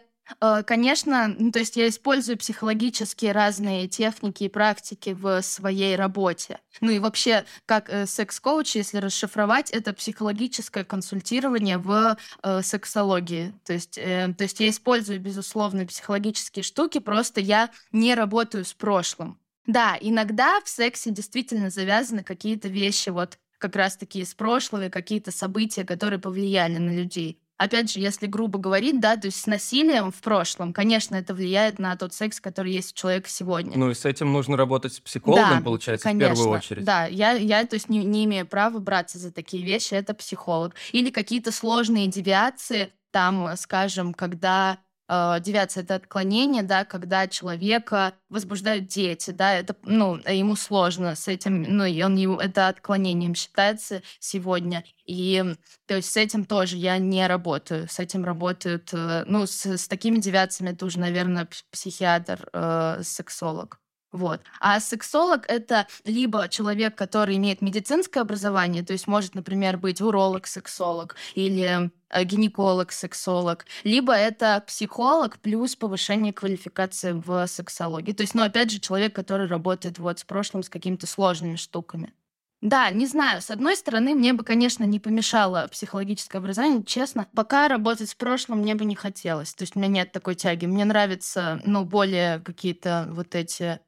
[0.67, 6.59] конечно, ну, то есть я использую психологические разные техники и практики в своей работе.
[6.81, 13.55] Ну и вообще, как э, секс-коуч, если расшифровать, это психологическое консультирование в э, сексологии.
[13.65, 18.75] То есть, э, то есть я использую, безусловно, психологические штуки, просто я не работаю с
[18.75, 19.39] прошлым.
[19.67, 25.85] Да, иногда в сексе действительно завязаны какие-то вещи, вот как раз-таки из прошлого, какие-то события,
[25.85, 30.21] которые повлияли на людей опять же, если грубо говорить, да, то есть с насилием в
[30.21, 33.77] прошлом, конечно, это влияет на тот секс, который есть у человека сегодня.
[33.77, 36.85] Ну и с этим нужно работать с психологом, Да, получается, Конечно, в первую очередь.
[36.85, 40.75] Да, я, я то есть не, не имею права браться за такие вещи, это психолог.
[40.92, 49.31] Или какие-то сложные девиации, там, скажем, когда девиация это отклонение, да, когда человека возбуждают дети,
[49.31, 54.85] да, это, ну, ему сложно с этим, ну, и он ему, это отклонением считается сегодня.
[55.05, 55.45] И,
[55.87, 57.88] то есть, с этим тоже я не работаю.
[57.88, 63.81] С этим работают, э, ну, с, с такими девиациями это уже, наверное, психиатр, э, сексолог.
[64.12, 64.40] Вот.
[64.61, 71.16] А сексолог— это либо человек, который имеет медицинское образование, то есть может, например, быть уролог-сексолог
[71.35, 78.12] или э, гинеколог-сексолог, либо это психолог плюс повышение квалификации в сексологии.
[78.12, 82.14] То есть, ну, опять же, человек, который работает вот с прошлым, с какими-то сложными штуками.
[82.62, 83.42] Да, не знаю.
[83.42, 87.27] С одной стороны, мне бы, конечно, не помешало психологическое образование, честно.
[87.35, 89.53] Пока работать с прошлым мне бы не хотелось.
[89.55, 90.64] То есть у меня нет такой тяги.
[90.64, 93.81] Мне нравятся, ну, более какие-то вот эти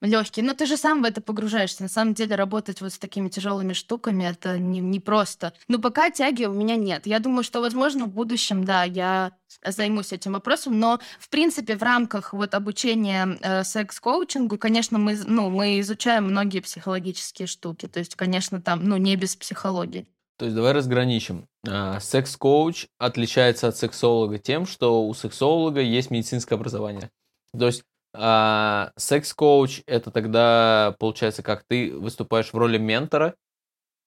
[0.00, 0.42] легкий.
[0.42, 1.82] Но ты же сам в это погружаешься.
[1.82, 5.52] На самом деле работать вот с такими тяжелыми штуками это не, не просто.
[5.68, 7.06] Но пока тяги у меня нет.
[7.06, 9.32] Я думаю, что, возможно, в будущем, да, я
[9.64, 15.50] займусь этим вопросом, но, в принципе, в рамках вот обучения э, секс-коучингу, конечно, мы, ну,
[15.50, 17.86] мы изучаем многие психологические штуки.
[17.86, 20.06] То есть, конечно, там, ну, не без психологии.
[20.38, 21.46] То есть давай разграничим.
[21.68, 27.10] А, секс-коуч отличается от сексолога тем, что у сексолога есть медицинское образование.
[27.58, 27.82] То есть
[28.12, 33.34] а, секс-коуч это тогда получается, как ты выступаешь в роли ментора,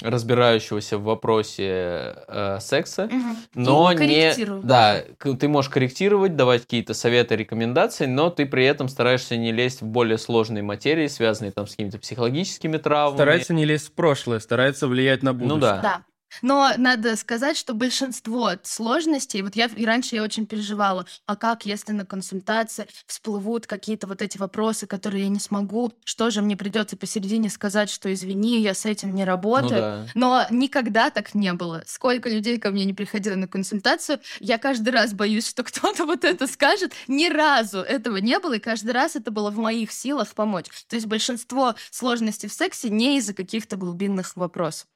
[0.01, 3.35] разбирающегося в вопросе э, секса, угу.
[3.53, 9.37] но не да, ты можешь корректировать, давать какие-то советы, рекомендации, но ты при этом стараешься
[9.37, 13.17] не лезть в более сложные материи, связанные там с какими-то психологическими травмами.
[13.17, 15.57] Старается не лезть в прошлое, старается влиять на ну будущее.
[15.57, 15.81] Ну да.
[15.81, 16.01] да.
[16.41, 21.65] Но надо сказать, что большинство сложностей, вот я и раньше я очень переживала, а как,
[21.65, 26.57] если на консультации всплывут какие-то вот эти вопросы, которые я не смогу, что же мне
[26.57, 29.71] придется посередине сказать, что извини, я с этим не работаю.
[29.71, 30.07] Ну, да.
[30.15, 31.83] Но никогда так не было.
[31.85, 36.23] Сколько людей ко мне не приходило на консультацию, я каждый раз боюсь, что кто-то вот
[36.23, 36.93] это скажет.
[37.07, 40.65] Ни разу этого не было, и каждый раз это было в моих силах помочь.
[40.87, 44.87] То есть большинство сложностей в сексе не из-за каких-то глубинных вопросов.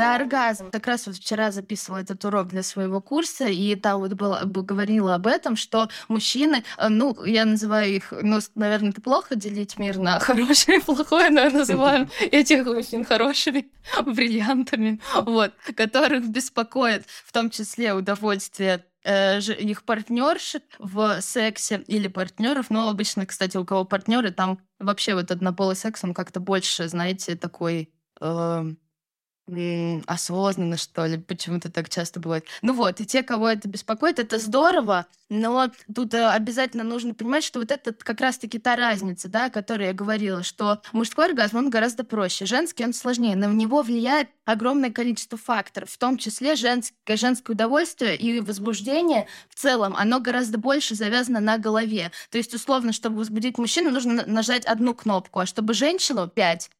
[0.00, 0.70] Про оргазм.
[0.70, 5.14] Как раз вот вчера записывала этот урок для своего курса, и там вот было, говорила
[5.14, 9.98] об этом, что мужчины, э, ну, я называю их, ну, наверное, это плохо делить мир
[9.98, 13.70] на хорошее и плохое, но я называю этих мужчин хорошими
[14.06, 22.70] бриллиантами, вот, которых беспокоит в том числе удовольствие э, их партнершек в сексе или партнеров,
[22.70, 27.36] но обычно, кстати, у кого партнеры, там вообще вот однополый секс, он как-то больше, знаете,
[27.36, 28.64] такой э,
[30.06, 32.44] осознанно, что ли, почему-то так часто бывает.
[32.62, 37.44] Ну вот, и те, кого это беспокоит, это здорово, но тут э, обязательно нужно понимать,
[37.44, 41.58] что вот это как раз-таки та разница, да, о которой я говорила, что мужской оргазм,
[41.58, 46.56] он гораздо проще, женский он сложнее, на него влияет огромное количество факторов, в том числе
[46.56, 52.10] женское, женское удовольствие и возбуждение в целом, оно гораздо больше завязано на голове.
[52.30, 56.70] То есть, условно, чтобы возбудить мужчину, нужно нажать одну кнопку, а чтобы женщину— пять.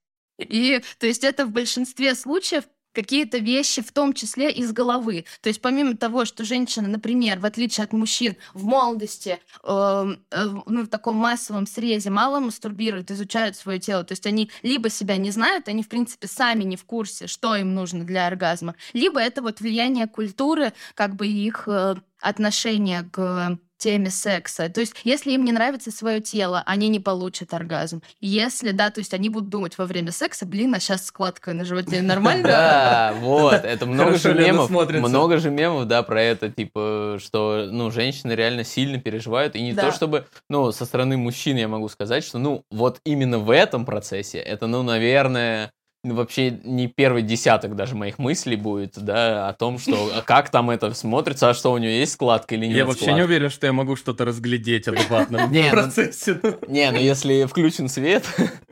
[0.40, 5.24] И, то есть, это в большинстве случаев какие-то вещи, в том числе из головы.
[5.42, 10.44] То есть помимо того, что женщина, например, в отличие от мужчин, в молодости, э, э,
[10.66, 14.04] ну, в таком массовом срезе мало мастурбируют, изучают свое тело.
[14.04, 17.54] То есть они либо себя не знают, они, в принципе, сами не в курсе, что
[17.54, 23.58] им нужно для оргазма, либо это вот влияние культуры, как бы их э, отношение к
[23.80, 24.68] теме секса.
[24.68, 28.02] То есть, если им не нравится свое тело, они не получат оргазм.
[28.20, 31.64] Если, да, то есть они будут думать во время секса, блин, а сейчас складка на
[31.64, 32.46] животе нормально?
[32.46, 37.90] Да, вот, это много же мемов, много же мемов, да, про это, типа, что, ну,
[37.90, 42.22] женщины реально сильно переживают, и не то чтобы, ну, со стороны мужчин я могу сказать,
[42.22, 47.94] что, ну, вот именно в этом процессе, это, ну, наверное, вообще не первый десяток даже
[47.94, 51.78] моих мыслей будет, да, о том, что а как там это смотрится, а что у
[51.78, 55.46] нее есть складка или нет Я вообще не уверен, что я могу что-то разглядеть адекватно
[55.46, 56.40] в ну, процессе.
[56.68, 58.24] Не, ну если включен свет,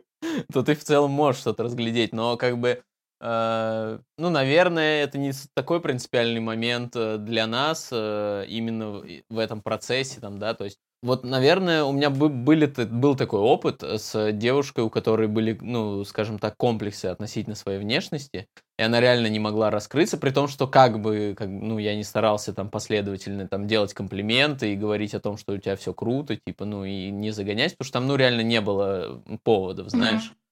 [0.53, 2.83] то ты в целом можешь что-то разглядеть, но как бы
[3.21, 9.61] э, ну, наверное, это не такой принципиальный момент э, для нас э, именно в этом
[9.61, 14.81] процессе, там, да, то есть вот, наверное, у меня были, был такой опыт с девушкой,
[14.85, 19.71] у которой были, ну, скажем так, комплексы относительно своей внешности, и она реально не могла
[19.71, 23.95] раскрыться, при том, что как бы, как, ну, я не старался там последовательно там делать
[23.95, 27.77] комплименты и говорить о том, что у тебя все круто, типа, ну, и не загонять,
[27.77, 30.33] потому что там, ну, реально не было поводов, знаешь.
[30.33, 30.48] Mm-hmm.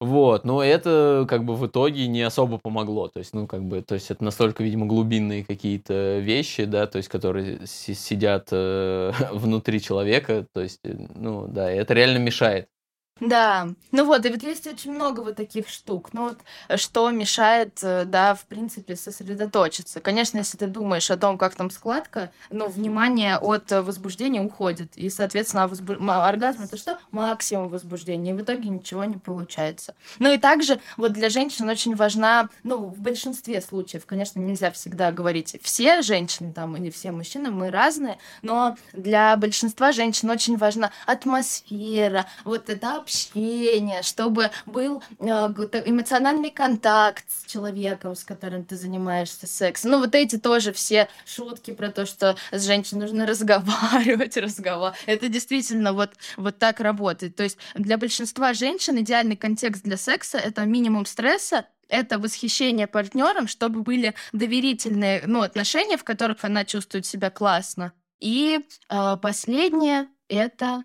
[0.00, 3.08] Вот, но это как бы в итоге не особо помогло.
[3.08, 6.96] То есть, ну, как бы, то есть это настолько, видимо, глубинные какие-то вещи, да, то
[6.96, 10.46] есть, которые сидят э, внутри человека.
[10.54, 12.68] То есть, э, ну, да, это реально мешает.
[13.20, 16.10] Да, ну вот, и вот есть очень много вот таких штук.
[16.12, 20.00] Ну вот, что мешает, э, да, в принципе, сосредоточиться.
[20.00, 24.96] Конечно, если ты думаешь о том, как там складка, ну, внимание от возбуждения уходит.
[24.96, 25.94] И, соответственно, возбу...
[26.08, 26.98] оргазм это что?
[27.10, 28.30] Максимум возбуждения.
[28.30, 29.94] И в итоге ничего не получается.
[30.18, 35.12] Ну и также вот для женщин очень важна, ну, в большинстве случаев, конечно, нельзя всегда
[35.12, 40.90] говорить все женщины там или все мужчины, мы разные, но для большинства женщин очень важна
[41.06, 49.46] атмосфера, вот это общение, чтобы был э, эмоциональный контакт с человеком, с которым ты занимаешься
[49.46, 49.90] сексом.
[49.90, 54.98] Ну, вот эти тоже все шутки про то, что с женщиной нужно разговаривать, разговаривать.
[55.06, 57.34] Это действительно вот, вот так работает.
[57.34, 63.48] То есть для большинства женщин идеальный контекст для секса— это минимум стресса, это восхищение партнером,
[63.48, 67.92] чтобы были доверительные ну, отношения, в которых она чувствует себя классно.
[68.20, 70.84] И э, последнее это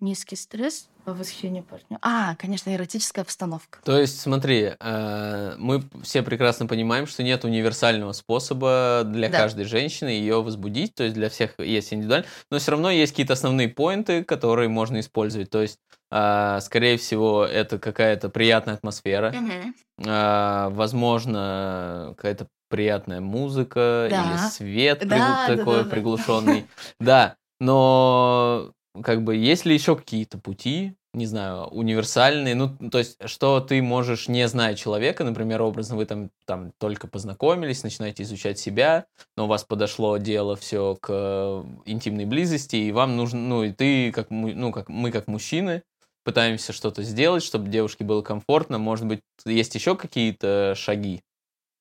[0.00, 1.98] низкий стресс, восхищение партнера.
[2.02, 3.78] А, конечно, эротическая обстановка.
[3.84, 9.38] То есть, смотри, э, мы все прекрасно понимаем, что нет универсального способа для да.
[9.38, 13.34] каждой женщины ее возбудить, то есть для всех есть индивидуально, но все равно есть какие-то
[13.34, 15.50] основные поинты, которые можно использовать.
[15.50, 15.78] То есть,
[16.10, 20.08] э, скорее всего, это какая-то приятная атмосфера, угу.
[20.08, 24.22] э, возможно, какая-то приятная музыка да.
[24.22, 25.18] или свет да, пригл...
[25.18, 26.66] да, такой да, да, приглушенный.
[27.00, 33.16] Да, но как бы есть ли еще какие-то пути, не знаю, универсальные, ну, то есть,
[33.26, 38.58] что ты можешь, не зная человека, например, образно вы там, там только познакомились, начинаете изучать
[38.58, 39.06] себя,
[39.36, 44.12] но у вас подошло дело все к интимной близости, и вам нужно, ну, и ты,
[44.12, 45.82] как, ну, как мы, как мужчины,
[46.22, 51.22] пытаемся что-то сделать, чтобы девушке было комфортно, может быть, есть еще какие-то шаги?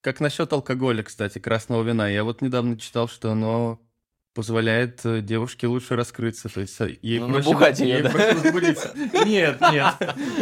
[0.02, 2.08] Как насчет алкоголя, кстати, красного вина?
[2.08, 3.80] Я вот недавно читал, что оно
[4.36, 6.50] позволяет э, девушке лучше раскрыться.
[6.50, 8.10] То есть э, ей ну, проще, набухать ей да?
[8.10, 8.76] проще
[9.26, 9.96] Нет, нет,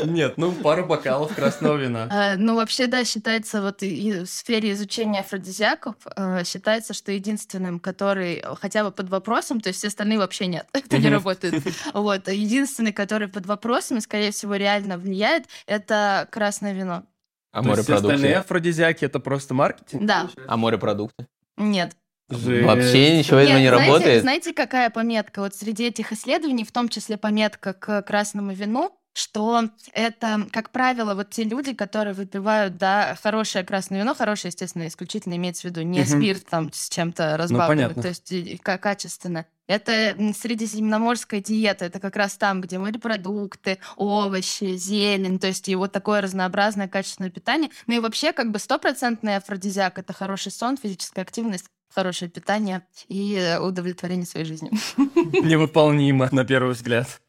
[0.05, 2.09] нет, ну пару бокалов красного вина.
[2.11, 7.79] А, ну вообще, да, считается вот и в сфере изучения афродизиаков э, считается, что единственным,
[7.79, 11.63] который хотя бы под вопросом, то есть все остальные вообще нет, это не работает.
[11.93, 17.03] Вот, единственный, который под вопросом и, скорее всего, реально влияет, это красное вино.
[17.51, 17.93] А морепродукты?
[17.93, 20.03] остальные афродизиаки это просто маркетинг?
[20.03, 20.27] Да.
[20.47, 21.27] А морепродукты?
[21.57, 21.95] Нет.
[22.29, 22.65] Жесть.
[22.65, 24.21] Вообще ничего этого не знаете, работает?
[24.21, 25.41] Знаете, какая пометка?
[25.41, 31.13] Вот среди этих исследований, в том числе пометка к красному вину, что это, как правило,
[31.13, 35.81] вот те люди, которые выпивают, да, хорошее красное вино, хорошее, естественно, исключительно имеется в виду
[35.81, 36.07] не угу.
[36.07, 39.45] спирт там с чем-то ну, разбавленный, ну, то есть как качественно.
[39.67, 45.91] Это средиземноморская диета, это как раз там, где морепродукты, овощи, зелень, то есть и вот
[45.91, 47.69] такое разнообразное качественное питание.
[47.87, 53.57] Ну и вообще как бы стопроцентный афродизиак— это хороший сон, физическая активность, хорошее питание и
[53.61, 54.73] удовлетворение своей жизнью.
[54.97, 57.21] Невыполнимо, на первый взгляд.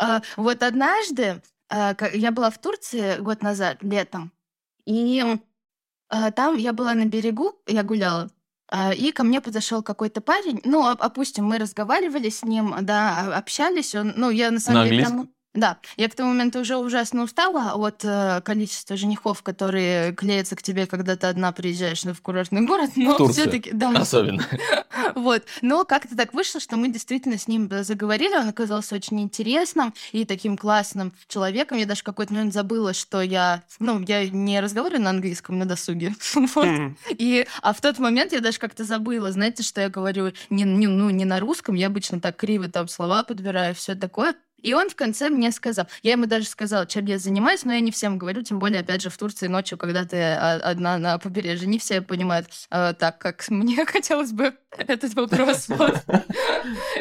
[0.00, 4.32] А, вот однажды а, я была в Турции год назад, летом,
[4.86, 5.22] и
[6.08, 8.30] а, там я была на берегу, я гуляла,
[8.96, 10.60] и ко мне подошел какой-то парень.
[10.64, 13.96] Ну, опустим, мы разговаривали с ним, да, общались.
[13.96, 17.24] Он, ну, я на самом на деле там, да, я к тому моменту уже ужасно
[17.24, 22.64] устала от э, количества женихов, которые клеятся к тебе, когда ты одна приезжаешь в курортный
[22.66, 24.44] город, но все-таки да, особенно.
[25.16, 29.92] вот, но как-то так вышло, что мы действительно с ним заговорили, он оказался очень интересным
[30.12, 31.78] и таким классным человеком.
[31.78, 36.14] Я даже какой-то момент забыла, что я, ну, я не разговариваю на английском на досуге,
[36.54, 36.68] вот.
[37.08, 40.86] и а в тот момент я даже как-то забыла, знаете, что я говорю не, не,
[40.86, 44.36] ну не на русском, я обычно так криво там слова подбираю, все такое.
[44.62, 47.80] И он в конце мне сказал, я ему даже сказала, чем я занимаюсь, но я
[47.80, 51.18] не всем говорю, тем более, опять же, в Турции ночью, когда ты а, одна на
[51.18, 55.68] побережье, не все понимают э, так, как мне хотелось бы этот вопрос.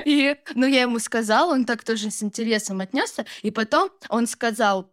[0.05, 4.91] И, ну, я ему сказала, он так тоже с интересом отнесся, и потом он сказал,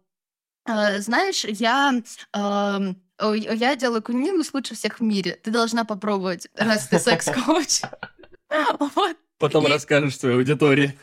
[0.67, 2.01] «Э, знаешь, я
[2.33, 5.39] эм, я делаю кунилингус лучше всех в мире.
[5.43, 7.81] Ты должна попробовать, раз ты секс-коуч.
[8.79, 9.17] Вот.
[9.39, 9.69] Потом и...
[9.69, 10.97] расскажешь своей аудитории.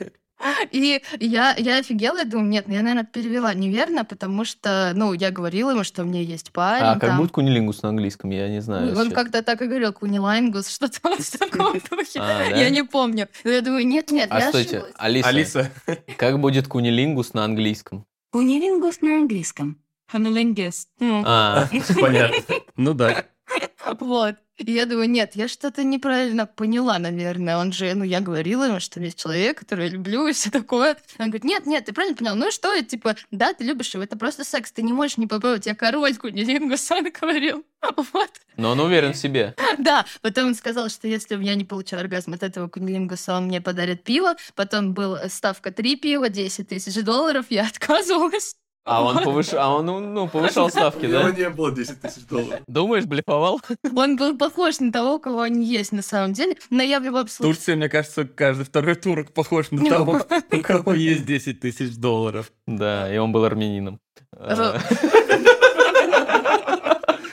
[0.72, 5.30] И я, я офигела, я думаю, нет, я, наверное, перевела неверно, потому что, ну, я
[5.30, 6.84] говорила ему, что у меня есть парень.
[6.84, 8.96] А как будет кунилингус на английском, я не знаю.
[8.98, 12.20] Он как-то так и говорил, кунилингус, что-то в таком духе.
[12.20, 13.28] А, я не помню.
[13.44, 15.70] Я думаю, нет, нет, а я стойте, Алиса,
[16.18, 18.04] как будет кунилингус на английском?
[18.30, 19.78] Кунилингус на английском.
[20.10, 20.88] Кунилингус.
[21.00, 21.68] А,
[22.00, 22.54] понятно.
[22.76, 23.24] Ну да.
[24.00, 24.36] Вот.
[24.56, 27.56] И я думаю, нет, я что-то неправильно поняла, наверное.
[27.56, 30.96] Он же, ну, я говорила ему, что есть человек, который я люблю и все такое.
[31.18, 32.36] Он говорит, нет, нет, ты правильно понял.
[32.36, 35.16] Ну и что, это, типа, да, ты любишь его, это просто секс, ты не можешь
[35.16, 35.66] не попробовать.
[35.66, 37.64] Я король Кунилингу сан говорил.
[38.12, 38.30] Вот.
[38.56, 39.54] Но он уверен в себе.
[39.78, 43.60] Да, потом он сказал, что если я не получу оргазм от этого кунилингуса, он мне
[43.60, 44.36] подарит пиво.
[44.54, 48.56] Потом был ставка 3 пива, 10 тысяч долларов, я отказывалась.
[48.84, 49.54] А он, повыш...
[49.54, 51.30] а он ну, ну, повышал ставки, У него да?
[51.32, 52.60] не было 10 тысяч долларов.
[52.66, 53.62] Думаешь, блефовал?
[53.96, 57.26] Он был похож на того, кого они есть на самом деле, но я в любом
[57.26, 57.54] В случае...
[57.54, 60.20] Турции, мне кажется, каждый второй турок похож на того,
[60.52, 62.52] у кого есть 10 тысяч долларов.
[62.66, 64.00] Да, и он был армянином.
[64.36, 64.78] А,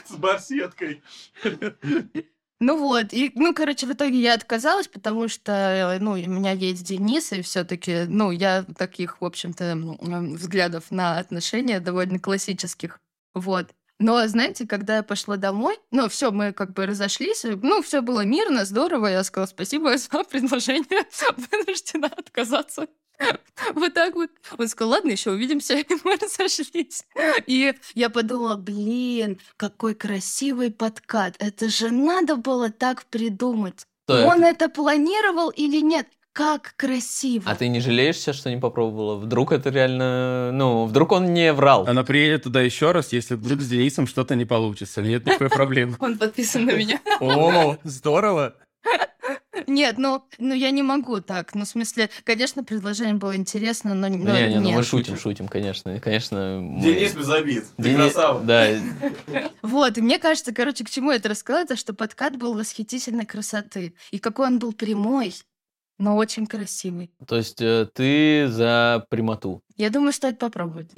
[0.08, 1.02] С барсеткой.
[2.64, 6.84] Ну вот, и, ну, короче, в итоге я отказалась, потому что, ну, у меня есть
[6.84, 9.74] Денис, и все таки ну, я таких, в общем-то,
[10.36, 13.00] взглядов на отношения довольно классических,
[13.34, 13.74] вот.
[13.98, 18.24] Но, знаете, когда я пошла домой, ну, все, мы как бы разошлись, ну, все было
[18.24, 21.04] мирно, здорово, я сказала спасибо за предложение,
[21.50, 22.86] вынуждена отказаться.
[23.74, 24.30] Вот так вот.
[24.58, 27.04] Он сказал, ладно, еще увидимся, и мы разошлись.
[27.46, 31.36] И я подумала, блин, какой красивый подкат.
[31.38, 33.86] Это же надо было так придумать.
[34.04, 34.28] Что это?
[34.28, 36.08] Он это планировал или нет?
[36.32, 37.50] Как красиво.
[37.50, 39.16] А ты не жалеешься, что не попробовала?
[39.16, 40.50] Вдруг это реально...
[40.50, 41.86] Ну, вдруг он не врал?
[41.86, 45.02] Она приедет туда еще раз, если вдруг с Денисом что-то не получится.
[45.02, 45.96] Нет никакой проблемы.
[46.00, 47.00] Он подписан на меня.
[47.20, 48.54] О, здорово.
[49.66, 51.54] Нет, ну, ну я не могу так.
[51.54, 54.86] Ну, в смысле, конечно, предложение было интересно, но, но Не, не, ну мы нет.
[54.86, 55.98] шутим, шутим, конечно.
[56.00, 57.64] Конечно, мы- Денис без обид.
[57.76, 58.40] Ты красава.
[58.42, 58.68] Да,
[59.62, 63.26] Вот, и мне кажется, короче, к чему я это рассказала, это что подкат был восхитительной
[63.26, 63.94] красоты.
[64.10, 65.34] И какой он был прямой,
[65.98, 67.10] но очень красивый.
[67.26, 69.62] то есть э, ты за прямоту.
[69.76, 70.90] Я думаю, стоит попробовать.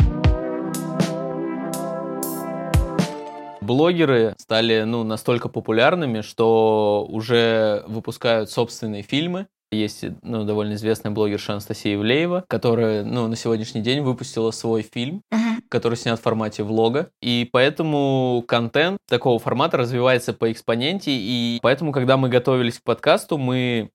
[3.65, 9.47] Блогеры стали ну, настолько популярными, что уже выпускают собственные фильмы.
[9.73, 15.23] Есть ну, довольно известная блогерша Анастасия Ивлеева, которая ну, на сегодняшний день выпустила свой фильм,
[15.71, 17.09] который снят в формате влога.
[17.23, 21.12] И поэтому контент такого формата развивается по экспоненте.
[21.12, 23.91] И поэтому, когда мы готовились к подкасту, мы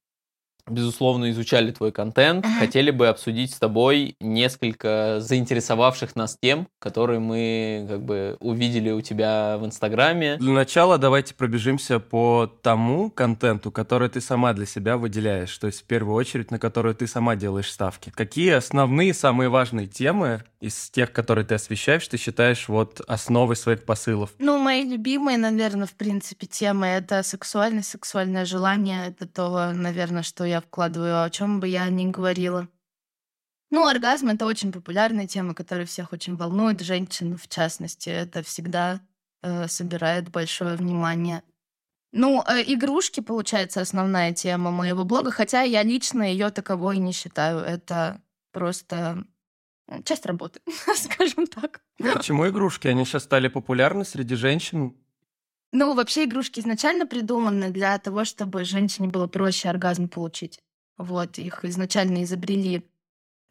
[0.71, 2.59] безусловно, изучали твой контент, Ага.
[2.59, 9.01] хотели бы обсудить с тобой несколько заинтересовавших нас тем, которые мы как бы увидели у
[9.01, 10.37] тебя в Инстаграме.
[10.37, 15.81] Для начала давайте пробежимся по тому контенту, который ты сама для себя выделяешь, то есть
[15.81, 18.11] в первую очередь, на которую ты сама делаешь ставки.
[18.15, 23.83] Какие основные, самые важные темы из тех, которые ты освещаешь, ты считаешь вот основой своих
[23.85, 24.31] посылов?
[24.39, 29.07] Ну, мои любимые, наверное, в принципе, темы— это сексуальность, сексуальное желание.
[29.07, 32.67] Это то, наверное, что я вкладываю, о чем бы я ни говорила.
[33.71, 38.09] Ну, оргазм— это очень популярная тема, которая всех очень волнует, женщин в частности.
[38.09, 39.01] Это всегда
[39.43, 41.43] э, собирает большое внимание.
[42.11, 47.59] Ну, э, игрушки, получается, основная тема моего блога, хотя я лично ее таковой не считаю.
[47.59, 49.23] Это просто
[50.03, 50.59] часть работы,
[50.95, 51.81] скажем так.
[51.97, 52.87] Почему игрушки?
[52.87, 54.95] Они сейчас стали популярны среди женщин.
[55.71, 60.59] Ну, вообще игрушки изначально придуманы для того, чтобы женщине было проще оргазм получить.
[60.97, 62.89] Вот, их изначально изобрели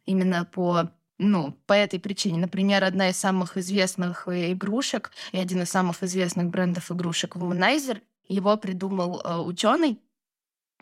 [0.04, 2.38] именно по, ну, по этой причине.
[2.38, 8.02] Например, одна из самых известных э, игрушек и один из самых известных брендов игрушек Womanizer,
[8.26, 10.00] его придумал ученый,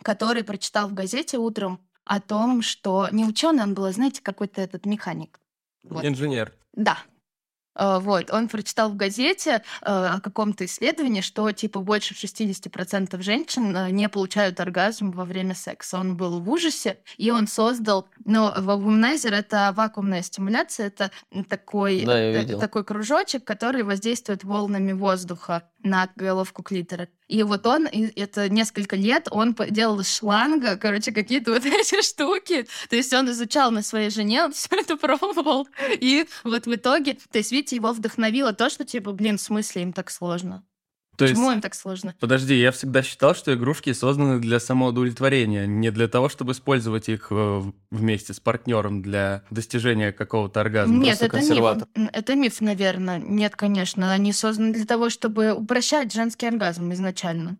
[0.02, 4.86] который прочитал в газете утром о том, что не ученый, он был, знаете, какой-то этот
[4.86, 5.40] механик.
[5.82, 6.04] Вот.
[6.04, 6.52] Инженер.
[6.72, 6.98] Да.
[7.76, 13.76] Э, Вот, он прочитал в газете э, о каком-то исследовании, что типа больше 60% женщин
[13.76, 15.98] э, не получают оргазм во время секса.
[15.98, 21.10] Он был в ужасе, и он создал, ну, вумнайзер— это вакуумная стимуляция, это
[21.48, 27.08] такой, Да, такой кружочек, который воздействует волнами воздуха на головку клитора.
[27.28, 32.66] И вот он, это несколько лет, он делал шланга, короче, какие-то вот эти штуки.
[32.88, 35.68] То есть он изучал на своей жене, он все это пробовал.
[36.00, 39.82] И вот в итоге, то есть, видите, его вдохновило то, что, типа, блин, в смысле
[39.82, 40.64] им так сложно?
[41.16, 42.14] То есть, Почему им так сложно?
[42.20, 47.28] подожди, я всегда считал, что игрушки созданы для самоудовлетворения, не для того, чтобы использовать их
[47.30, 50.96] э, вместе с партнером для достижения какого-то оргазма.
[50.96, 52.08] Нет, это миф.
[52.12, 53.18] Это миф, наверное.
[53.18, 54.12] Нет, конечно.
[54.12, 57.56] Они созданы для того, чтобы упрощать женский оргазм изначально.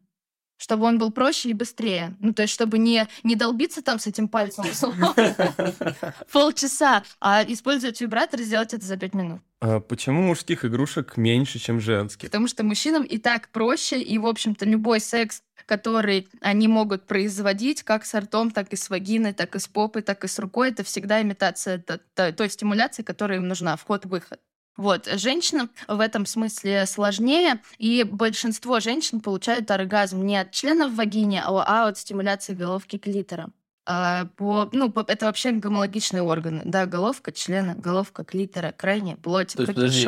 [0.57, 2.17] Чтобы он был проще и быстрее.
[2.21, 4.65] Ну, то есть, чтобы не, не долбиться там с этим пальцем
[6.33, 9.41] полчаса, а использовать вибратор и сделать это за пять минут.
[9.61, 12.29] А почему мужских игрушек меньше, чем женских?
[12.29, 17.83] Потому что мужчинам и так проще, и, в общем-то, любой секс, который они могут производить,
[17.83, 20.71] как с ртом, так и с вагиной, так и с попой, так и с рукой,
[20.71, 21.83] это всегда имитация
[22.15, 24.41] той стимуляции, которая им нужна, вход-выход.
[24.77, 31.43] Вот, женщинам в этом смысле сложнее, и большинство женщин получают оргазм не от членов вагине,
[31.43, 33.49] а, а от стимуляции головки клитора.
[33.87, 36.63] А, по, ну, по, это вообще гомологичные органы.
[36.65, 40.07] Да, головка члена, головка клитора, крайняя плоть, То есть, подожди.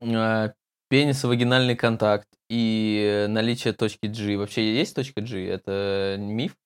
[0.00, 0.52] А,
[0.88, 4.36] Пенис-вагинальный контакт и наличие точки G.
[4.36, 5.46] Вообще есть точка G?
[5.46, 6.56] Это миф?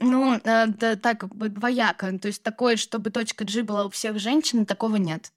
[0.00, 2.18] Ну, э, да, так, двояко.
[2.18, 5.32] То есть такое, чтобы точка G была у всех женщин, такого нет.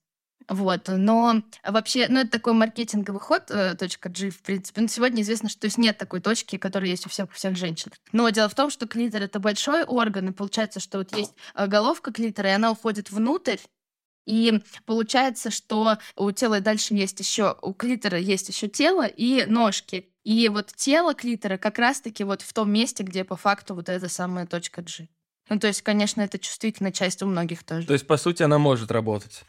[0.49, 4.81] Вот, но вообще, ну, это такой маркетинговый ход, э, точка G, в принципе.
[4.81, 7.55] Но сегодня известно, что то есть нет такой точки, которая есть у всех, у всех
[7.55, 7.91] женщин.
[8.11, 11.67] Но дело в том, что клитор— это большой орган, и получается, что вот есть э,
[11.67, 13.57] головка клитора, и она уходит внутрь,
[14.25, 20.09] и получается, что у тела дальше есть еще, у клитора есть еще тело и ножки.
[20.23, 24.09] И вот тело клитора как раз-таки вот в том месте, где по факту вот эта
[24.09, 25.07] самая точка G.
[25.49, 27.87] Ну, то есть, конечно, это чувствительная часть у многих тоже.
[27.87, 29.43] То есть, по сути, она может работать.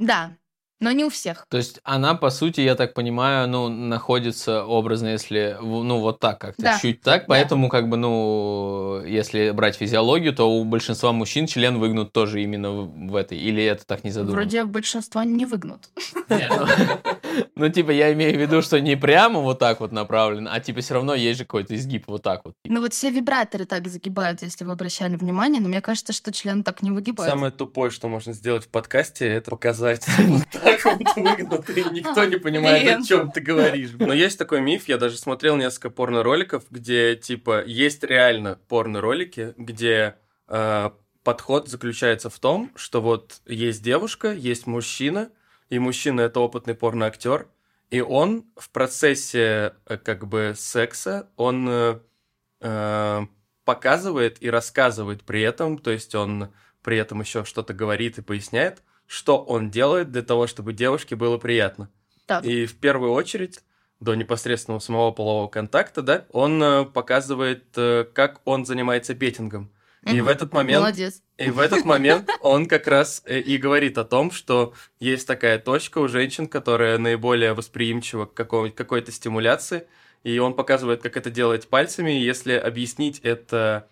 [0.00, 0.36] Да,
[0.80, 1.46] но не у всех.
[1.48, 6.40] То есть она, по сути, я так понимаю, ну, находится образно, если, ну, вот так
[6.40, 6.78] как-то, Да.
[6.80, 12.12] чуть так, поэтому, как бы, ну, если брать физиологию, то у большинства мужчин член выгнут
[12.12, 14.36] тоже именно в, этой, или это так не задумано?
[14.42, 15.90] Вроде большинство не выгнут.
[16.28, 16.36] Ну,
[17.54, 20.80] Ну, типа, я имею в виду, что не прямо вот так вот направлен, а, типа,
[20.80, 22.54] все равно есть же какой-то изгиб вот так вот.
[22.64, 26.64] Ну вот все вибраторы так загибают, если вы обращали внимание, но мне кажется, что член
[26.64, 27.30] так не выгибается.
[27.34, 30.06] Самое тупое, что можно сделать в подкасте, это показать
[31.16, 33.90] выгнуто, и никто не понимает, о чем ты говоришь.
[33.98, 40.16] Но есть такой миф, я даже смотрел несколько порно-роликов, где, типа, есть реально порно-ролики, где
[40.48, 40.90] э,
[41.22, 45.30] подход заключается в том, что вот есть девушка, есть мужчина,
[45.68, 47.46] и мужчина— это опытный порно-актер,
[47.90, 52.00] и он в процессе, э, как бы, секса, он э,
[52.60, 53.20] э,
[53.64, 56.52] показывает и рассказывает при этом, то есть он
[56.82, 61.36] при этом еще что-то говорит и поясняет, что он делает для того, чтобы девушке было
[61.36, 61.90] приятно.
[62.26, 62.44] Так.
[62.44, 63.58] И в первую очередь,
[63.98, 69.72] до непосредственного самого полового контакта, да, он э, показывает, э, как он занимается петингом.
[70.06, 70.26] И Мгм.
[70.26, 71.22] в этот момент Молодец.
[71.38, 75.58] и в этот момент он как раз э, и говорит о том, что есть такая
[75.58, 79.88] точка у женщин, которая наиболее восприимчива к какой- какой-то стимуляции,
[80.22, 83.88] и он показывает, как это делать пальцами, и если объяснить это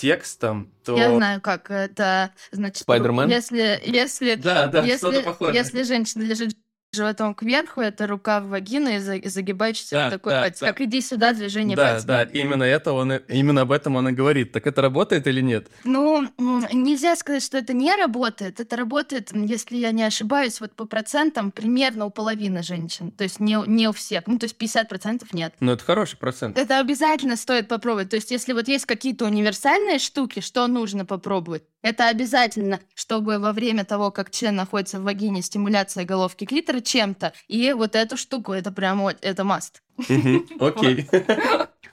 [0.00, 0.96] текстом, то...
[0.96, 3.28] Я знаю, как это, значит, Спайдермен?
[3.28, 5.56] если, если, Да, да, если, что-то похожее.
[5.56, 6.56] если женщина лежит
[6.92, 10.60] животом кверху, это рука в вагину и, за- и загибаешься Да, в такой да, палец.
[10.60, 10.66] да.
[10.68, 12.06] Как иди сюда, движение Да, пальцем.
[12.06, 14.52] да, именно это он, именно об этом он и говорит.
[14.52, 15.68] Так это работает или нет?
[15.84, 16.26] Ну,
[16.72, 18.58] нельзя сказать, что это не работает.
[18.60, 23.10] Это работает, если я не ошибаюсь, вот по процентам примерно у половины женщин.
[23.10, 24.26] То есть не, не у всех.
[24.26, 25.54] Ну, то есть 50% нет.
[25.60, 26.58] Ну, это хороший процент.
[26.58, 28.08] Это обязательно стоит попробовать.
[28.10, 33.52] То есть, если вот есть какие-то универсальные штуки, что нужно попробовать, это обязательно, чтобы во
[33.52, 38.52] время того, как член находится в вагине, стимуляция головки клитора чем-то, и вот эту штуку,
[38.52, 39.82] это прям вот, это маст.
[40.60, 41.08] Окей.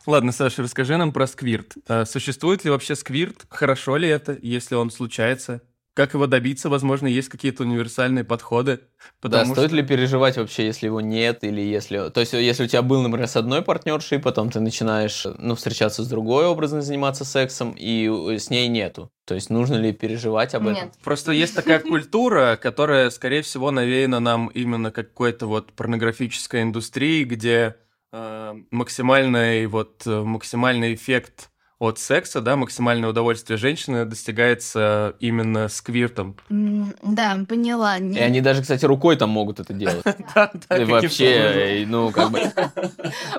[0.06, 1.74] Ладно, Саша, расскажи нам про сквирт.
[1.88, 3.46] А Существует ли вообще сквирт?
[3.50, 5.62] Хорошо ли это, если он случается?
[5.96, 6.68] Как его добиться?
[6.70, 8.82] Возможно, есть какие-то универсальные подходы.
[9.22, 12.10] Да, Потому стоит что- ли переживать вообще, если его нет, или если...
[12.10, 16.04] То есть, если у тебя был, например, с одной партнершей, потом ты начинаешь, ну, встречаться
[16.04, 19.10] с другой, образно заниматься сексом, и с ней нету.
[19.24, 20.88] То есть, нужно ли переживать об этом?
[20.88, 20.94] Нет.
[21.02, 27.78] Просто есть такая культура, которая, скорее всего, навеяна нам именно какой-то вот порнографической индустрии, где
[28.12, 31.52] э, максимальный вот э, максимальный эффект
[31.86, 36.36] от секса, да, максимальное удовольствие женщины достигается именно сквиртом.
[36.50, 37.98] Да, поняла.
[37.98, 40.04] И Не- они даже, кстати, рукой там могут это делать.
[40.36, 42.42] Да, да, И вообще, и, ну, как бы...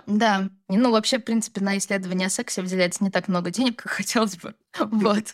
[0.07, 0.49] Да.
[0.68, 3.92] И, Ну, вообще, в принципе, на исследование о сексе выделяется не так много денег, как
[3.92, 4.55] хотелось бы.
[4.78, 5.24] Вот.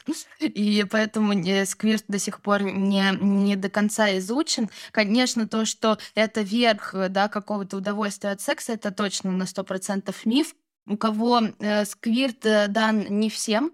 [0.41, 4.69] И поэтому не- сквирт до сих пор не, не до конца изучен.
[4.93, 10.55] Конечно, то, что это верх да, какого-то удовольствия от секса, это точно на 100% миф.
[10.87, 13.73] У кого э, сквирт э, дан не всем,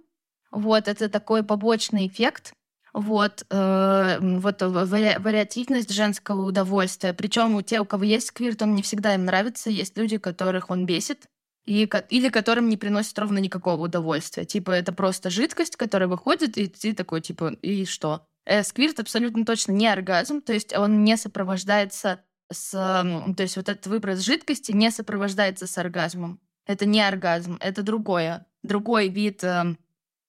[0.50, 2.52] вот, это такой побочный эффект.
[2.94, 7.12] Вот, э, вот вари- вариативность женского удовольствия.
[7.12, 9.70] Причем у тех, у кого есть сквирт, он не всегда им нравится.
[9.70, 11.26] Есть люди, которых он бесит,
[11.66, 14.46] и, или которым не приносит ровно никакого удовольствия.
[14.46, 18.26] Типа, это просто жидкость, которая выходит, и ты такой, типа, и что?
[18.46, 22.70] Э, сквирт абсолютно точно не оргазм, то есть он не сопровождается с...
[22.70, 26.40] То есть вот этот выброс жидкости не сопровождается с оргазмом.
[26.69, 28.47] Это не оргазм, это другое.
[28.62, 29.79] Другой вид эм,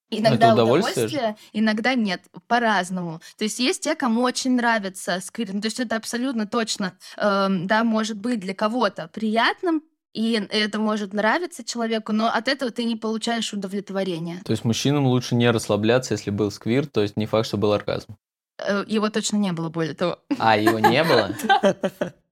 [0.10, 1.16] Иногда удовольствие же.
[1.18, 3.22] удовольствие, иногда нет, по-разному.
[3.38, 5.54] То есть есть те, кому очень нравится сквирт.
[5.54, 9.84] Ну, То есть это абсолютно точно, эм, да, может быть для кого-то приятным,
[10.14, 14.42] и это может нравиться человеку, но от этого ты не получаешь удовлетворения.
[14.44, 17.74] То есть, мужчинам лучше не расслабляться, если был сквирт, то есть не факт, что был
[17.74, 18.18] оргазм.
[18.58, 20.18] Э, Его точно не было, более того.
[20.40, 21.36] А, его не было?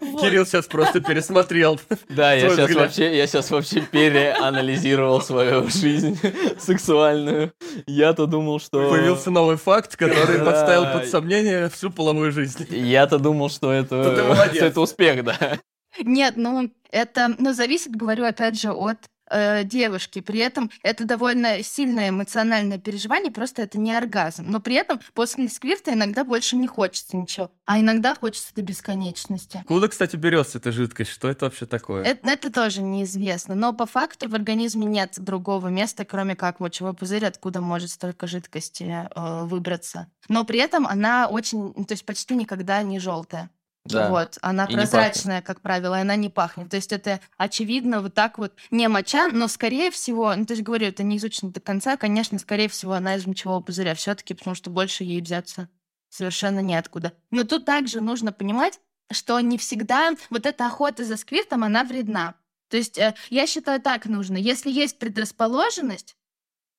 [0.00, 1.80] Кирилл сейчас просто пересмотрел.
[2.08, 6.18] Да, я сейчас вообще, я сейчас вообще переанализировал свою жизнь
[6.58, 7.52] сексуальную.
[7.86, 8.90] Я-то думал, что...
[8.90, 12.66] Появился новый факт, который подставил под сомнение всю половую жизнь.
[12.70, 13.96] Я-то думал, что это,
[14.54, 15.58] это успех, да.
[16.00, 18.98] Нет, ну это, ну зависит, говорю опять же от
[19.30, 20.20] э, девушки.
[20.20, 24.44] При этом это довольно сильное эмоциональное переживание, просто это не оргазм.
[24.48, 29.58] Но при этом после сквирта иногда больше не хочется ничего, а иногда хочется до бесконечности.
[29.58, 31.10] Откуда, кстати, берется эта жидкость?
[31.10, 32.04] Что это вообще такое?
[32.04, 36.94] Это, это тоже неизвестно, но по факту в организме нет другого места, кроме как мочевой
[36.94, 40.10] пузырь, откуда может столько жидкости э, выбраться.
[40.28, 43.50] Но при этом она очень, ну, то есть почти никогда не желтая.
[43.92, 44.10] Да.
[44.10, 46.70] Вот, она И прозрачная, как правило, и она не пахнет.
[46.70, 50.62] То есть это очевидно вот так вот не моча, но скорее всего, ну то есть
[50.62, 54.54] говорю, это не изучено до конца, конечно, скорее всего, она из мочевого пузыря все-таки, потому
[54.54, 55.68] что больше ей взяться
[56.08, 57.12] совершенно неоткуда.
[57.30, 58.80] Но тут также нужно понимать,
[59.10, 62.34] что не всегда вот эта охота за сквиртом, она вредна.
[62.68, 64.36] То есть э, я считаю так нужно.
[64.36, 66.16] Если есть предрасположенность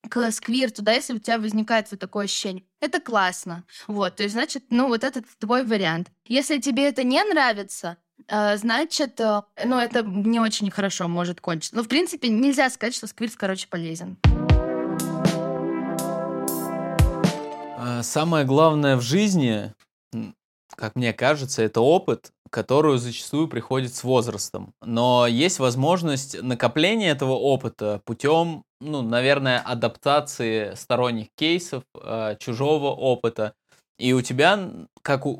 [0.08, 3.64] к сквирту, да, если у тебя возникает вот такое ощущение, это классно.
[3.86, 6.10] Вот, то есть, значит, ну, вот этот твой вариант.
[6.26, 7.96] Если тебе это не нравится,
[8.26, 11.76] э, значит, э, ну, это не очень хорошо может кончиться.
[11.76, 14.16] Ну, в принципе, нельзя сказать, что сквирт, короче, полезен.
[17.76, 19.72] А, Самое главное в жизни,
[20.74, 24.74] как мне кажется, это опыт, который зачастую приходит с возрастом.
[24.82, 33.54] Но есть возможность накопления этого опыта путем, ну, наверное, адаптации сторонних кейсов, э, чужого опыта.
[33.98, 34.58] И у тебя,
[35.02, 35.32] как у,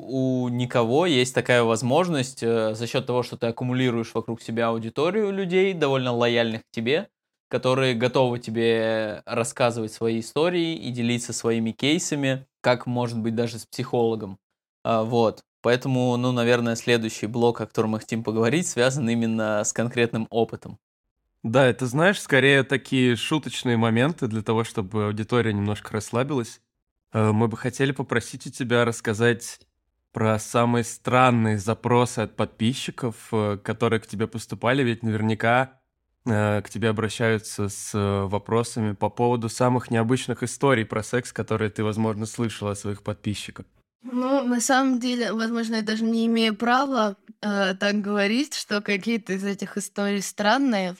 [0.45, 5.31] у никого, есть такая возможность э, за счет того, что ты аккумулируешь вокруг себя аудиторию
[5.31, 7.09] людей, довольно лояльных к тебе,
[7.49, 13.65] которые готовы тебе рассказывать свои истории и делиться своими кейсами, как, может быть, даже с
[13.65, 14.37] психологом.
[14.83, 15.41] А, Вот.
[15.63, 20.79] Поэтому, ну, наверное, следующий блок, о котором мы хотим поговорить, связан именно с конкретным опытом.
[21.43, 26.61] Да, это, знаешь, скорее такие шуточные моменты для того, чтобы аудитория немножко расслабилась.
[27.13, 29.59] Э, Мы бы хотели попросить у тебя рассказать
[30.13, 35.81] про самые странные запросы от подписчиков, э, которые к тебе поступали, ведь наверняка
[36.25, 37.91] э, к тебе обращаются с
[38.27, 43.65] вопросами по поводу самых необычных историй про секс, которые ты, возможно, слышала от своих подписчиков.
[44.03, 49.33] Ну, на самом деле, возможно, я даже не имею права э, так говорить, что какие-то
[49.33, 50.95] из этих историй странные.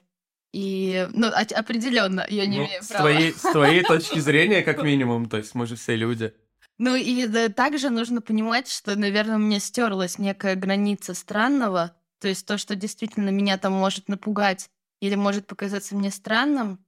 [0.54, 3.10] И, ну, определенно, я не Ну, имею с, права.
[3.10, 6.34] твоей, с твоей точки зрения, как минимум, то есть мы же все люди.
[6.78, 11.96] Ну и да, также нужно понимать, что, наверное, у меня стерлась некая граница странного.
[12.20, 16.84] То есть то, что действительно меня там может напугать или может показаться мне странным,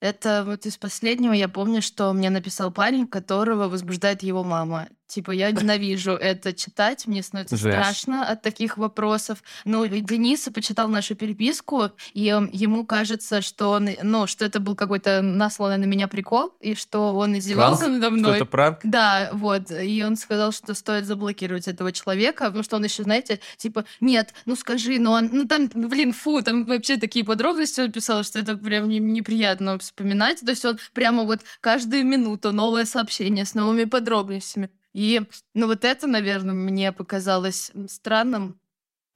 [0.00, 4.88] это вот из последнего я помню, что мне написал парень, которого возбуждает его мама.
[5.08, 7.74] Типа, я ненавижу это читать, мне становится Жесть.
[7.78, 9.42] страшно от таких вопросов.
[9.64, 14.60] Ну, и Денис почитал нашу переписку, и м, ему кажется, что, он, ну, что это
[14.60, 18.36] был какой-то насланный на меня прикол, и что он издевался надо Что мной.
[18.36, 18.80] это пранк?
[18.84, 19.70] Да, вот.
[19.70, 24.34] И он сказал, что стоит заблокировать этого человека, потому что он еще, знаете, типа, нет,
[24.44, 28.40] ну скажи, ну он, ну там, блин, фу, там вообще такие подробности он писал, что
[28.40, 30.40] это прям не- неприятно вспоминать.
[30.40, 34.68] То есть он прямо вот каждую минуту новое сообщение с новыми подробностями.
[34.98, 35.22] И,
[35.54, 38.60] ну вот это, наверное, мне показалось странным.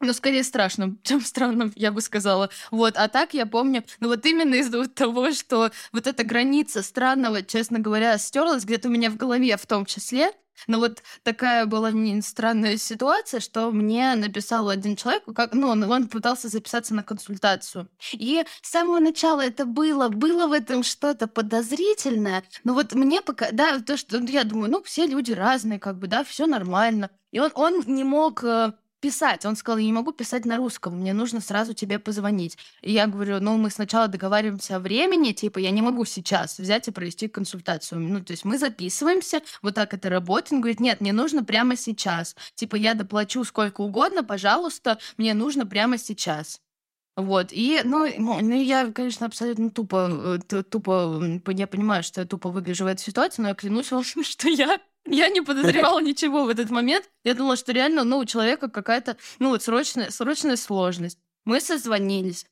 [0.02, 2.50] Ну, скорее страшным, чем странным, я бы сказала.
[2.72, 7.42] Вот, а так я помню, ну вот именно из-за того, что вот эта граница странного,
[7.42, 10.32] честно говоря, стерлась где-то у меня в голове в том числе.
[10.66, 15.82] Но вот такая была не странная ситуация, что мне написал один человек, как, ну, он,
[15.90, 17.88] он пытался записаться на консультацию.
[18.12, 22.44] И с самого начала это было, было в этом что-то подозрительное.
[22.64, 26.06] Но вот мне пока, да, то, что я думаю, ну, все люди разные, как бы,
[26.06, 27.10] да, все нормально.
[27.32, 28.72] И он, он не мог э,
[29.02, 29.44] писать.
[29.44, 32.56] Он сказал, я не могу писать на русском, мне нужно сразу тебе позвонить.
[32.80, 36.88] И я говорю, ну, мы сначала договариваемся о времени, типа, я не могу сейчас взять
[36.88, 38.00] и провести консультацию.
[38.00, 40.52] Ну, то есть мы записываемся, вот так это работает.
[40.52, 42.36] Он говорит, нет, мне нужно прямо сейчас.
[42.54, 46.60] Типа, я доплачу сколько угодно, пожалуйста, мне нужно прямо сейчас.
[47.16, 52.48] Вот, и, ну, ну, я, конечно, абсолютно тупо, э, тупо, я понимаю, что я тупо
[52.48, 56.48] выгляжу в этой ситуации, но я клянусь вам, что я, я не подозревала ничего в
[56.48, 57.08] этот момент.
[57.24, 61.18] Я думала, что реально, ну, у человека какая-то, ну, вот срочная, срочная сложность.
[61.44, 62.46] Мы созвонились.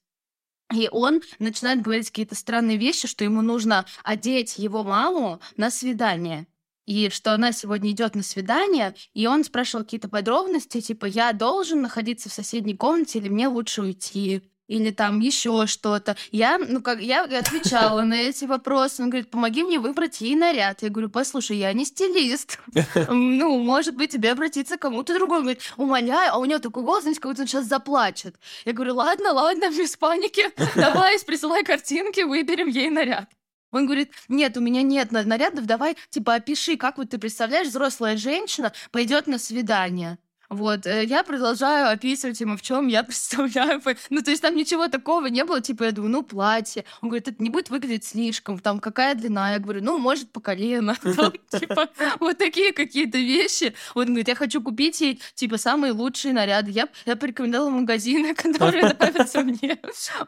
[0.73, 6.47] И он начинает говорить какие-то странные вещи, что ему нужно одеть его маму на свидание.
[6.87, 11.83] И что она сегодня идет на свидание, и он спрашивал какие-то подробности, типа, я должен
[11.83, 14.43] находиться в соседней комнате или мне лучше уйти?
[14.71, 16.17] Или там еще что-то.
[16.31, 19.03] Я, ну, как, я отвечала на эти вопросы.
[19.03, 20.83] Он говорит, помоги мне выбрать ей наряд.
[20.83, 22.61] Я говорю, послушай, я не стилист.
[23.09, 25.39] Ну, может быть, тебе обратиться к кому-то другому.
[25.39, 28.37] Он говорит, умоляю, а у него такой голос, знаете, как будто он сейчас заплачет.
[28.65, 30.45] Я говорю, ладно, ладно, без паники.
[30.77, 33.29] Давай, присылай картинки, выберем ей наряд.
[33.73, 38.17] Он говорит, нет, у меня нет нарядов, давай, типа, опиши, как вот ты представляешь, взрослая
[38.17, 40.19] женщина пойдет на свидание.
[40.51, 43.81] Вот, э, я продолжаю описывать ему, в чем я представляю.
[44.11, 46.85] Ну, то есть там ничего такого не было, типа, я думаю, ну, платье.
[47.01, 49.53] Он говорит, это не будет выглядеть слишком, там, какая длина?
[49.53, 50.97] Я говорю, ну, может, по колено.
[51.51, 51.89] Типа,
[52.19, 53.75] вот такие какие-то вещи.
[53.95, 56.73] Вот, он говорит, я хочу купить ей, типа, самые лучшие наряды.
[56.73, 59.79] Я, я порекомендовала магазины, которые нравятся мне.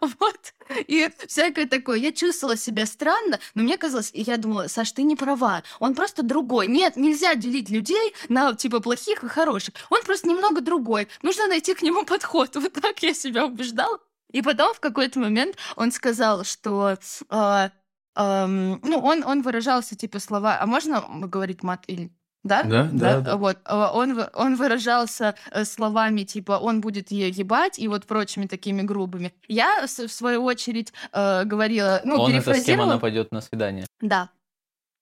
[0.01, 0.55] Вот.
[0.87, 1.99] И всякое такое.
[1.99, 5.63] Я чувствовала себя странно, но мне казалось, и я думала, Саш, ты не права.
[5.81, 6.69] Он просто другой.
[6.69, 9.75] Нет, нельзя делить людей на, типа, плохих и хороших.
[9.91, 11.09] Он просто немного другой.
[11.23, 12.55] Нужно найти к нему подход.
[12.57, 13.99] Вот так я себя убеждала.
[14.31, 16.97] И потом в какой-то момент он сказал, что
[17.31, 17.69] э,
[18.17, 22.11] э, ну, он, он выражался типа слова, а можно говорить мат или
[22.45, 22.63] да?
[22.65, 23.21] Да, да.
[23.21, 23.37] да.
[23.37, 23.59] Вот.
[23.71, 29.33] Он, он выражался э, словами типа «он будет ее ебать» и вот прочими такими грубыми.
[29.49, 32.01] Я, в свою очередь, э, говорила...
[32.05, 33.87] Ну, он это с кем она пойдет на свидание?
[34.01, 34.29] Да.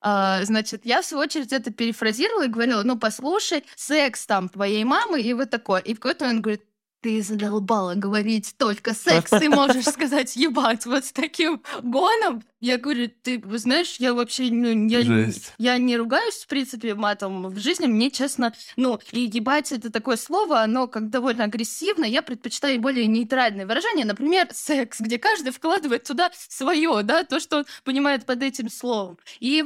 [0.02, 4.82] Uh, значит, я в свою очередь это перефразировала и говорила, ну, послушай, секс там твоей
[4.84, 5.80] мамы и вот такое.
[5.80, 6.62] И в какой-то момент говорит,
[7.00, 12.42] ты задолбала говорить только секс, ты можешь сказать ебать вот с таким гоном.
[12.60, 17.58] Я говорю, ты знаешь, я вообще, ну, я, я не ругаюсь, в принципе, матом в
[17.58, 22.78] жизни, мне, честно, ну, и ебать это такое слово, оно как довольно агрессивно, я предпочитаю
[22.80, 28.26] более нейтральные выражения, например, секс, где каждый вкладывает туда свое, да, то, что он понимает
[28.26, 29.18] под этим словом.
[29.38, 29.64] И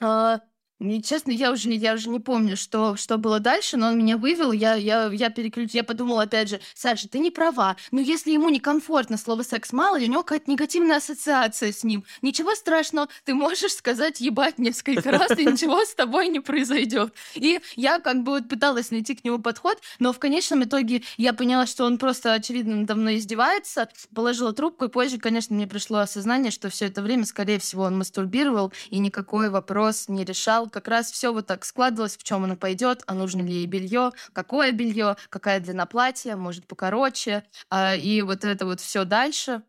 [0.00, 0.40] 啊
[0.80, 4.16] мне, честно, я уже, я уже не помню, что, что было дальше, но он меня
[4.16, 8.30] вывел, я, я, я переключилась, я подумала, опять же, Саша, ты не права, но если
[8.30, 12.04] ему некомфортно слово секс, мало у него какая-то негативная ассоциация с ним.
[12.22, 17.12] Ничего страшного, ты можешь сказать ебать несколько раз, и ничего с тобой не произойдет.
[17.34, 21.66] И я как бы пыталась найти к нему подход, но в конечном итоге я поняла,
[21.66, 26.70] что он просто, очевидно, мной издевается, положила трубку, и позже, конечно, мне пришло осознание, что
[26.70, 31.32] все это время, скорее всего, он мастурбировал, и никакой вопрос не решал, как раз все
[31.32, 35.60] вот так складывалось, в чем она пойдет, а нужно ли ей белье, какое белье, какая
[35.60, 39.62] длина платья, может покороче, а, и вот это вот все дальше.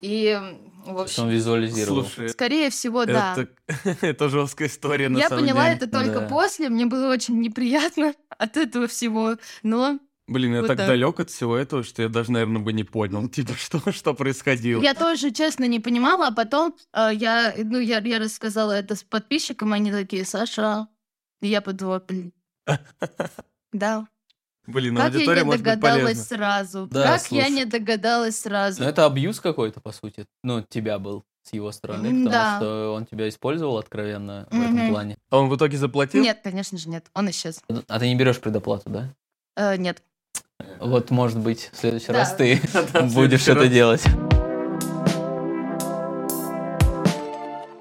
[0.00, 0.38] И,
[0.84, 2.02] в общем, он визуализировал.
[2.04, 3.36] Слушай, скорее всего, да.
[3.66, 5.76] это, это жесткая история, на Я самом поняла деле.
[5.76, 6.26] это только Да.
[6.28, 10.86] после, мне было очень неприятно от этого всего, но Блин, я Вот так, так.
[10.86, 14.82] далек от всего этого, что я даже, наверное, бы не понял, типа, что, что происходило.
[14.82, 19.02] Я тоже, честно, не понимала, а потом э, я, ну, я, я рассказала это с
[19.02, 20.88] подписчикам, они такие, Саша,
[21.42, 22.32] и я подумала, блин,
[23.72, 24.06] да.
[24.66, 26.86] Блин, ну Как я не может догадалась сразу?
[26.90, 27.42] Да, как слушай.
[27.42, 28.82] я не догадалась сразу?
[28.82, 30.24] Ну, это абьюз какой-то, по сути.
[30.42, 32.56] Ну, тебя был с его стороны, потому да.
[32.56, 35.18] что он тебя использовал откровенно в этом плане.
[35.28, 36.22] А он в итоге заплатил?
[36.22, 37.04] Нет, конечно же, нет.
[37.12, 37.60] Он исчез.
[37.88, 39.14] А ты не берешь предоплату, да?
[39.54, 40.02] Э, нет.
[40.80, 42.20] Вот, может быть, в следующий Да.
[42.20, 42.60] раз ты
[43.14, 44.02] будешь это делать.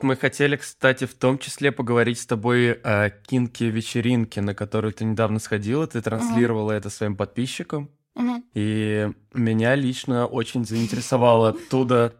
[0.01, 5.39] Мы хотели, кстати, в том числе поговорить с тобой о кинке-вечеринке, на которую ты недавно
[5.39, 5.87] сходила.
[5.87, 7.89] Ты транслировала это своим подписчикам.
[8.15, 8.43] Мгм.
[8.53, 12.15] И меня лично очень заинтересовал оттуда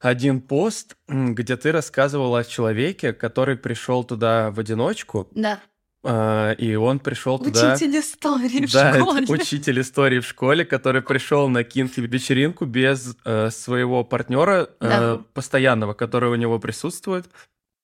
[0.00, 5.60] один пост, где ты рассказывала о человеке, который пришел туда в одиночку, Да.
[6.04, 7.74] А, и он пришел туда...
[7.74, 9.26] Учитель истории в Да, это школе.
[9.28, 15.20] учитель истории в школе, который пришел на кинки-вечеринку без э, своего партнера э, Да.
[15.34, 17.26] постоянного, который у него присутствует,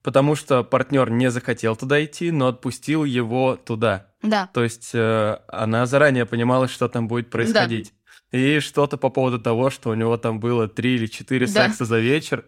[0.03, 4.09] потому что партнер не захотел туда идти, но отпустил его туда.
[4.23, 4.49] Да.
[4.55, 7.93] То есть э, она заранее понимала, что там будет происходить.
[8.33, 11.67] И что-то по поводу того, что у него там было три или четыре Да.
[11.69, 12.45] секса за вечер.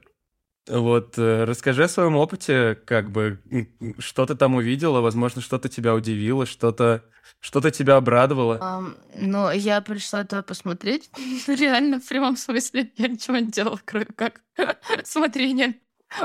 [0.69, 3.41] Вот, э, расскажи о своем опыте, как бы,
[3.99, 7.05] что ты там увидела, возможно, что-то тебя удивило, что-то
[7.41, 8.59] что-то тебя обрадовало.
[8.61, 11.11] Ам, ну, я пришла туда посмотреть.
[11.47, 14.41] Реально, в прямом смысле, я ничего не делала, кроме как
[15.05, 15.75] смотрения.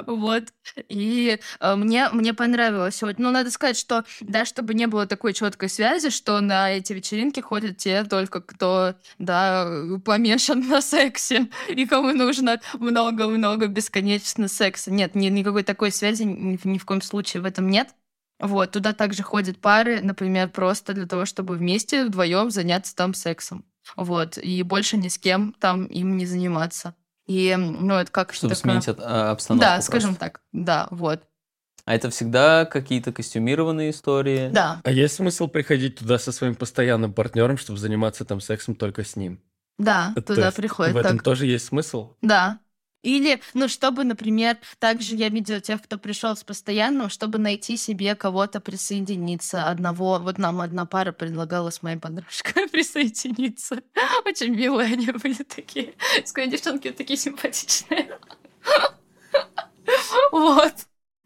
[0.05, 0.53] Вот.
[0.89, 3.01] И э, мне, мне понравилось.
[3.01, 3.19] Вот.
[3.19, 7.39] Ну, надо сказать, что, да, чтобы не было такой четкой связи, что на эти вечеринки
[7.39, 9.67] ходят те только, кто, да,
[10.05, 14.91] помешан на сексе, и кому нужно много-много бесконечно секса.
[14.91, 17.89] Нет, ни, никакой такой связи ни, ни в коем случае в этом нет.
[18.39, 23.65] Вот, туда также ходят пары, например, просто для того, чтобы вместе вдвоем заняться там сексом.
[23.95, 26.95] Вот, и больше ни с кем там им не заниматься.
[27.31, 29.61] И, ну, это как Чтобы такое- сменить а, обстановку.
[29.65, 29.91] Да, просто.
[29.91, 31.21] скажем так, да, вот.
[31.85, 34.49] А это всегда какие-то костюмированные истории?
[34.49, 39.03] Да, А есть смысл приходить туда со своим постоянным партнером, чтобы заниматься там сексом только
[39.05, 39.41] с ним?
[39.77, 41.23] Да, То туда приходит В этом так.
[41.23, 42.15] тоже есть смысл?
[42.21, 42.59] Да.
[43.03, 48.15] Или, ну, чтобы, например, также я видела тех, кто пришел с постоянным, чтобы найти себе
[48.15, 49.63] кого-то присоединиться.
[49.63, 53.81] Одного, вот нам одна пара предлагала с моей подружкой присоединиться.
[54.25, 55.93] Очень милые они были такие.
[56.25, 58.19] Сказали, девчонки такие симпатичные.
[60.31, 60.73] Вот.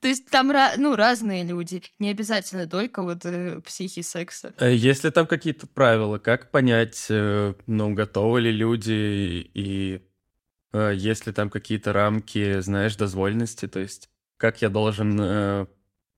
[0.01, 1.81] То есть там ну, разные люди.
[1.99, 4.53] Не обязательно только вот э, психи секса.
[4.59, 6.19] Э, Есть ли там какие-то правила?
[6.19, 10.01] Как понять, э, ну, готовы ли люди и
[10.91, 13.67] есть ли там какие-то рамки, знаешь, дозволенности?
[13.67, 15.17] То есть как я должен...
[15.19, 15.65] э,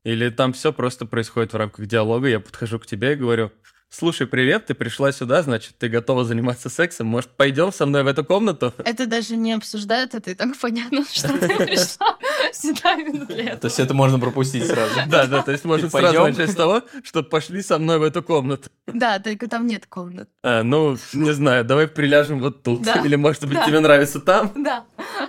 [0.03, 3.51] Или там все просто происходит в рамках диалога, я подхожу к тебе и говорю,
[3.89, 8.07] слушай, привет, ты пришла сюда, значит, ты готова заниматься сексом, может, пойдем со мной в
[8.07, 8.73] эту комнату?
[8.83, 12.17] Это даже не обсуждают, это и так понятно, что ты пришла
[12.53, 13.59] сюда именно для этого.
[13.61, 14.93] То есть это можно пропустить сразу.
[15.07, 18.21] Да, да, то есть можно сразу начать с того, что пошли со мной в эту
[18.23, 18.69] комнату.
[18.87, 20.29] Да, только там нет комнат.
[20.43, 22.85] А, ну, не знаю, давай приляжем вот тут.
[23.03, 24.51] Или, может быть, тебе нравится там?
[24.55, 24.85] Да,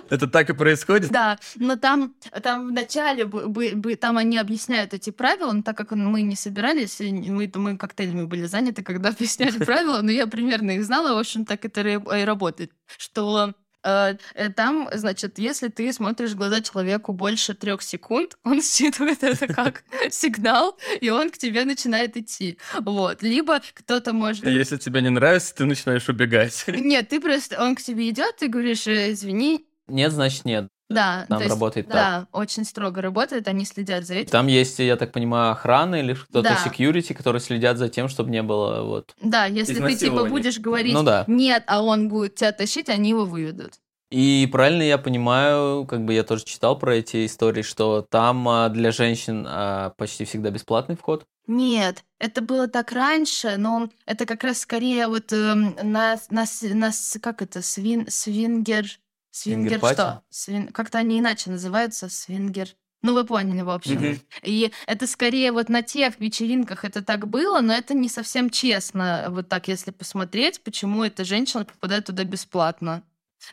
[0.09, 1.11] Это так и происходит?
[1.11, 5.61] да, но там, там в начале бы- бы- бы- там они объясняют эти правила, но
[5.61, 10.27] так как мы не собирались, мы, мы коктейлями были заняты, когда объясняли правила, но я
[10.27, 15.67] примерно их знала, в общем, так это и работает, что э, э, там, значит, если
[15.69, 21.29] ты смотришь в глаза человеку больше трех секунд, он считывает это как сигнал, и он
[21.29, 22.57] к тебе начинает идти.
[22.79, 23.21] Вот.
[23.21, 24.45] Либо кто-то может...
[24.45, 26.65] Если тебе не нравится, ты начинаешь убегать.
[26.67, 27.61] Нет, ты просто...
[27.61, 29.65] Он к тебе идет, ты говоришь, «Э, извини.
[29.87, 30.69] Нет, значит нет.
[30.89, 31.25] Да.
[31.29, 31.95] Там то есть, работает так.
[31.95, 34.31] Да, очень строго работает, они следят за этим.
[34.31, 36.57] Там есть, я так понимаю, охрана или кто-то Да.
[36.65, 39.13] security, которые следят за тем, чтобы не было вот...
[39.21, 41.25] Да, если ты типа будешь говорить Ну да.
[41.27, 43.73] нет, а он будет тебя тащить, они его выведут.
[44.11, 48.69] И правильно я понимаю, как бы я тоже читал про эти истории, что там а,
[48.69, 51.25] для женщин а, почти всегда бесплатный вход.
[51.45, 56.61] Нет, это было так раньше, но это как раз скорее вот эм, на, на, с-
[56.63, 58.85] на с- как это, свин, свингер,
[59.31, 60.23] свингер что?
[60.29, 62.69] Свин, как-то они иначе называются, свингер.
[63.01, 64.19] Ну, вы поняли, в общем.
[64.43, 69.27] И это скорее вот на тех вечеринках это так было, но это не совсем честно,
[69.29, 73.03] вот так, если посмотреть, почему эта женщина попадает туда бесплатно.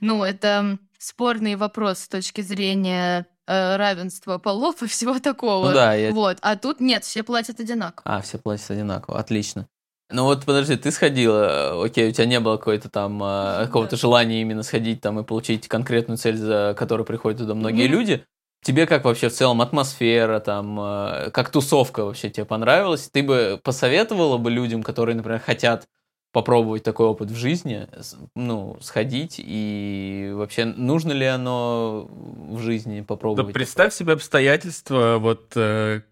[0.01, 5.69] Ну, это спорный вопрос с точки зрения э, равенства полов и всего такого.
[5.69, 6.11] Ну да, я...
[6.11, 8.03] Вот, а тут нет, все платят одинаково.
[8.05, 9.69] А, все платят одинаково, отлично.
[10.11, 14.41] Ну вот подожди, ты сходила, окей, у тебя не было какой-то там а, какого-то желания
[14.41, 17.93] именно сходить там и получить конкретную цель, за которой приходят туда многие Мгм.
[17.99, 18.25] люди.
[18.63, 23.09] Тебе как вообще в целом атмосфера, там, а, как тусовка вообще тебе понравилась?
[23.11, 25.89] Ты бы посоветовала бы людям, которые, например, хотят
[26.33, 27.89] попробовать такой опыт в жизни,
[28.35, 33.55] ну, сходить, и вообще нужно ли оно в жизни Да попробовать?
[33.55, 36.03] представь себе обстоятельства, вот, э,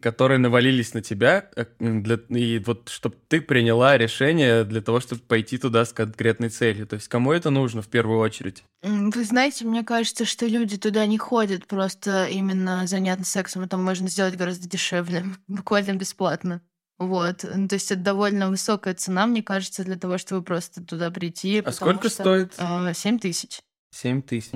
[0.00, 5.22] которые навалились на тебя, э, для, и вот чтобы ты приняла решение для того, чтобы
[5.22, 6.86] пойти туда с конкретной целью.
[6.86, 8.64] То есть кому это нужно в первую очередь?
[8.82, 13.62] Вы знаете, мне кажется, что люди туда не ходят просто именно заняться сексом.
[13.62, 16.62] Это можно сделать гораздо дешевле, буквально бесплатно.
[16.98, 17.44] Вот.
[17.54, 21.60] Ну, То есть это довольно высокая цена, мне кажется, для того, чтобы просто туда прийти.
[21.64, 22.54] А сколько что, стоит?
[22.58, 23.60] а, Семь тысяч.
[23.90, 24.52] Семь тысяч.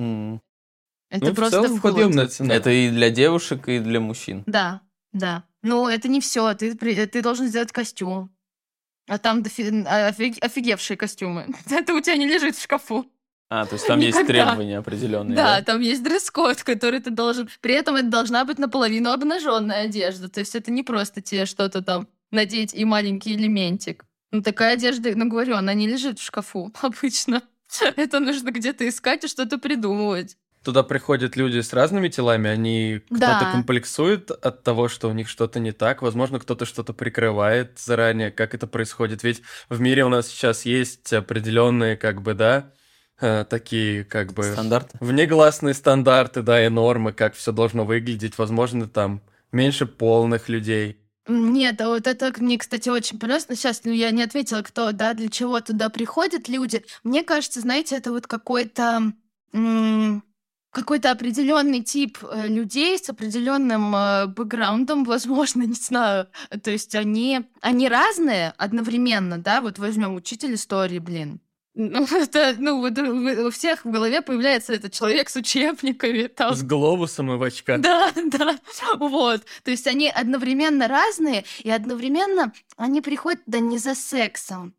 [1.09, 1.91] Это ну, в просто целом вход.
[1.91, 2.53] подъемная цена.
[2.53, 4.43] Это и для девушек, и для мужчин.
[4.45, 4.81] Да,
[5.17, 5.43] да.
[5.63, 6.53] Ну, это не все.
[6.53, 8.31] Ты, ты должен сделать костюм.
[9.07, 11.47] А там дофи- а, офиг- офигевшие костюмы.
[11.69, 13.05] Это у тебя не лежит в шкафу.
[13.49, 14.45] А, то есть там есть Никогда.
[14.45, 15.35] требования определенные.
[15.35, 17.49] Да, там есть дресс-код, который ты должен...
[17.61, 20.27] При этом это должна быть наполовину обнаженная одежда.
[20.27, 24.03] То есть это не просто тебе что-то там надеть и маленький элементик.
[24.31, 27.41] Ну, такая одежда, ну, говорю, она не лежит в шкафу обычно.
[27.95, 30.35] Это нужно где-то искать и что-то придумывать.
[30.67, 33.35] Туда приходят люди с разными телами, они Да.
[33.37, 38.31] кто-то комплексует от того, что у них что-то не так, возможно, кто-то что-то прикрывает заранее,
[38.31, 39.23] как это происходит.
[39.23, 42.73] Ведь в мире у нас сейчас есть определенные, как бы, да,
[43.21, 44.97] э, такие, как бы, Стандарты.
[44.99, 48.37] внегласные стандарты, да, и нормы, как все должно выглядеть.
[48.37, 49.21] Возможно, там
[49.53, 50.97] меньше полных людей.
[51.29, 53.47] Нет, а вот это мне, кстати, очень понравилось.
[53.47, 56.83] Но сейчас ну, я не ответила, кто, да, для чего туда приходят люди.
[57.05, 59.13] Мне кажется, знаете, это вот какой-то
[59.53, 60.23] м,
[60.77, 66.27] какой-то определенный тип э, людей с определенным э, бэкграундом, возможно, не знаю.
[66.63, 71.39] То есть они, они разные одновременно, да, вот возьмем учитель истории, блин.
[71.73, 76.61] Ну, это, ну, у у всех в голове появляется этот человек с учебниками, там, С
[76.61, 77.81] глобусом и в очках.
[77.81, 78.59] да, да,
[78.99, 79.41] вот.
[79.63, 84.75] То есть они одновременно разные, и одновременно они приходят да не за сексом,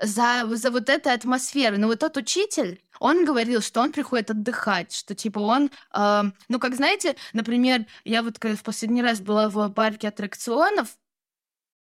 [0.00, 1.78] за, за вот этой атмосферой.
[1.78, 6.58] Но вот тот учитель, он говорил, что он приходит отдыхать, что типа он, э, ну
[6.58, 10.96] как знаете, например, я вот когда в последний раз была в парке аттракционов,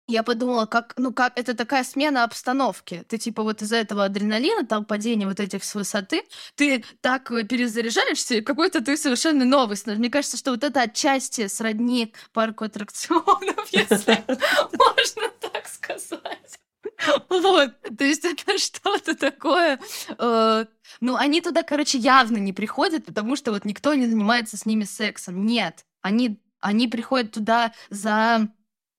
[0.07, 3.05] я подумала, как, ну как, это такая смена обстановки.
[3.07, 6.23] Ты типа вот из-за этого адреналина, там падения вот этих с высоты,
[6.55, 9.77] ты так э, перезаряжаешься, и какой-то ты совершенно новый.
[9.85, 16.59] Мне кажется, что вот это отчасти сродни парку аттракционов, если можно так сказать.
[17.29, 19.79] Вот, то есть это что-то такое.
[20.17, 20.65] Э,
[20.99, 24.83] ну, они туда, короче, явно не приходят, потому что вот никто не занимается с ними
[24.83, 25.45] сексом.
[25.45, 28.49] Нет, они, они приходят туда за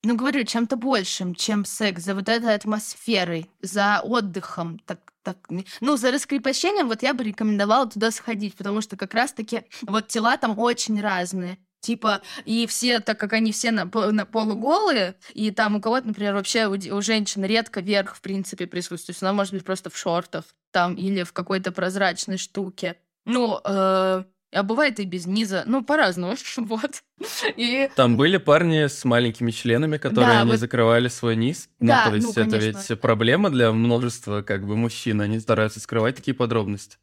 [0.05, 5.37] ну, говорю, чем-то большим, чем секс, за вот этой атмосферой, за отдыхом, так, так,
[5.81, 10.37] ну, за раскрепощением вот я бы рекомендовала туда сходить, потому что как раз-таки вот тела
[10.39, 11.57] там очень разные.
[11.83, 16.33] Типа, и все, так как они все на, на полуголые, и там у кого-то, например,
[16.33, 19.07] вообще у, у женщин редко верх, в принципе, присутствует.
[19.07, 22.97] То есть она может быть просто в шортах там или в какой-то прозрачной штуке.
[23.27, 25.65] Ну, э, а бывает и без низа.
[25.67, 26.37] Ну, по-разному.
[26.57, 27.03] вот.
[27.57, 27.91] И...
[27.97, 31.69] Там были парни с маленькими членами, которые Да, не вот- закрывали свой низ.
[31.81, 32.85] Да, ну, то есть ну, это конечно.
[32.89, 35.21] ведь проблема для множества как бы мужчин.
[35.21, 36.99] Они стараются скрывать такие подробности.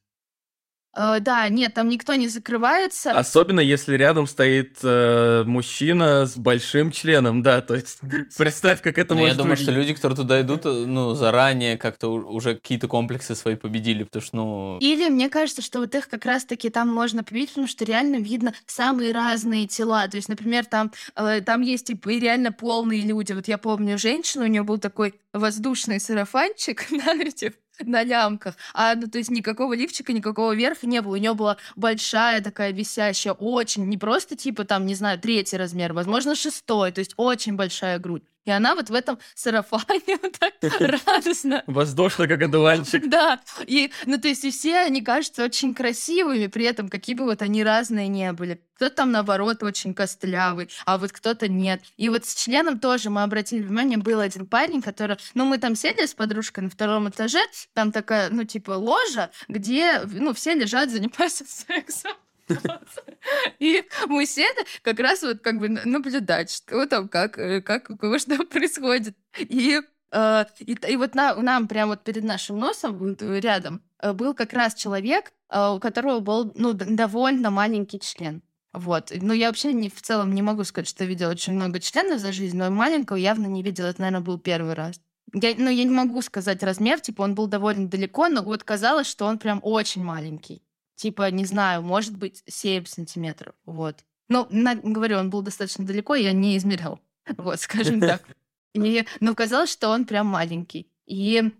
[0.96, 3.12] Э, да, нет, там никто не закрывается.
[3.12, 8.00] Особенно если рядом стоит э, мужчина с большим членом, да, то есть
[8.38, 9.88] представь, как это Ну, я может думаю, что выглядеть.
[9.90, 14.36] люди, которые туда идут, э, ну, заранее как-то уже какие-то комплексы свои победили, потому что,
[14.36, 14.78] ну...
[14.80, 18.54] Или мне кажется, что вот их как раз-таки там можно победить, потому что реально видно
[18.66, 20.08] самые разные тела.
[20.08, 23.34] То есть, например, там, э, там есть типа и реально полные люди.
[23.34, 27.54] Вот я помню женщину, у нее был такой воздушный сарафанчик на этих
[27.86, 31.14] на лямках, а ну, то есть никакого лифчика, никакого верха не было.
[31.14, 35.94] У нее была большая такая висящая, очень, не просто типа там, не знаю, третий размер,
[35.94, 38.24] возможно, шестой, то есть очень большая грудь.
[38.46, 43.08] И она вот в этом сарафане так радостно Воздушно, как одуванчик.
[43.10, 47.26] да, и, ну, то есть, и все они кажутся очень красивыми, при этом какие бы
[47.26, 48.62] вот они разные не были.
[48.76, 51.82] Кто-то там, наоборот, очень костлявый, а вот кто-то нет.
[51.98, 55.18] И вот с членом тоже мы обратили внимание, был один парень, который...
[55.34, 57.42] Ну, мы там сели с подружкой на втором этаже,
[57.74, 62.14] там такая, ну, типа, ложа, где, ну, все лежат, занимаются сексом.
[63.60, 67.98] И мы сели как раз вот как бы наблюдать, что там, как, э, как у
[67.98, 69.16] кого что происходит.
[69.38, 69.82] И
[70.12, 73.82] Э, И, и вот на- нам прямо вот перед нашим носом, э, рядом,
[74.14, 78.42] был как раз человек, у которого был ну, довольно маленький член.
[78.72, 79.12] Вот.
[79.14, 82.32] Ну, я вообще не, в целом не могу сказать, что видела очень много членов за
[82.32, 83.88] жизнь, но маленького явно не видела.
[83.88, 85.02] Это, наверное, был первый раз.
[85.34, 89.08] Я, ну, я не могу сказать размер, типа, он был довольно далеко, но вот казалось,
[89.08, 90.62] что он прям очень маленький.
[91.00, 93.56] Типа, не знаю, может быть, 7 сантиметров.
[93.64, 94.04] Вот.
[94.28, 97.00] Ну, на- говорю, он был достаточно далеко, я не измерял.
[97.38, 98.22] Вот, скажем так.
[98.74, 100.92] И, ну, казалось, что он прям маленький.
[101.06, 101.54] И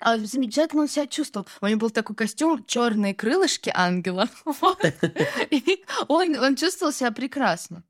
[0.00, 1.46] а, замечательно он себя чувствовал.
[1.60, 4.28] У него был такой костюм, черные крылышки ангела.
[4.44, 4.84] Вот.
[5.50, 7.84] И он, он чувствовал себя прекрасно.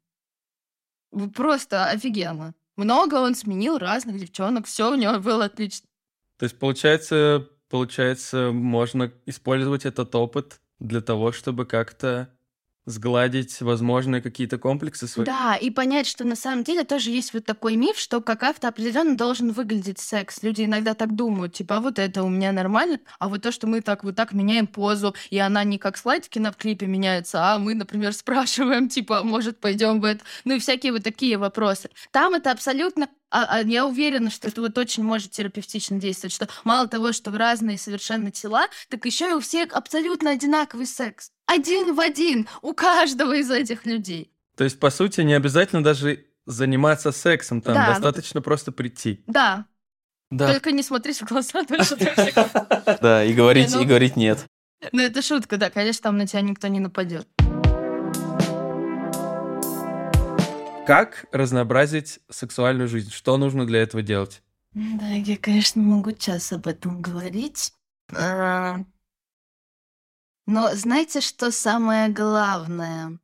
[1.34, 2.54] Просто офигенно.
[2.76, 5.88] Много он сменил разных девчонок, все у него было отлично.
[6.36, 12.28] То есть, получается, получается, можно использовать этот опыт для того, чтобы как-то
[12.88, 15.26] сгладить возможные какие-то комплексы свои.
[15.26, 19.16] Да, и понять, что на самом деле тоже есть вот такой миф, что как-то определенно
[19.16, 20.42] должен выглядеть секс.
[20.42, 23.66] Люди иногда так думают, типа, а вот это у меня нормально, а вот то, что
[23.66, 27.58] мы так вот так меняем позу, и она не как слайдики на клипе меняется, а
[27.58, 31.90] мы, например, спрашиваем, типа, «А может, пойдем в это, ну и всякие вот такие вопросы.
[32.10, 36.48] Там это абсолютно а, а я уверена, что это вот очень может терапевтично действовать, что
[36.64, 41.30] мало того, что в разные совершенно тела, так еще и у всех абсолютно одинаковый секс.
[41.46, 44.32] Один в один у каждого из этих людей.
[44.56, 47.88] То есть, по сути, не обязательно даже заниматься сексом, там Да.
[47.88, 49.22] достаточно просто прийти.
[49.26, 49.66] Да,
[50.30, 51.62] Да, только не смотрись в глаза
[53.00, 54.46] да, и говорить, ну- и говорить нет.
[54.92, 57.26] Ну, это шутка, да, конечно, там на тебя никто не нападет.
[60.88, 63.10] Как разнообразить сексуальную жизнь?
[63.10, 64.42] Что нужно для этого делать?
[64.72, 67.74] Да, я, конечно, могу час об этом говорить.
[68.16, 68.78] А,
[70.46, 73.18] Но знаете, что самое главное?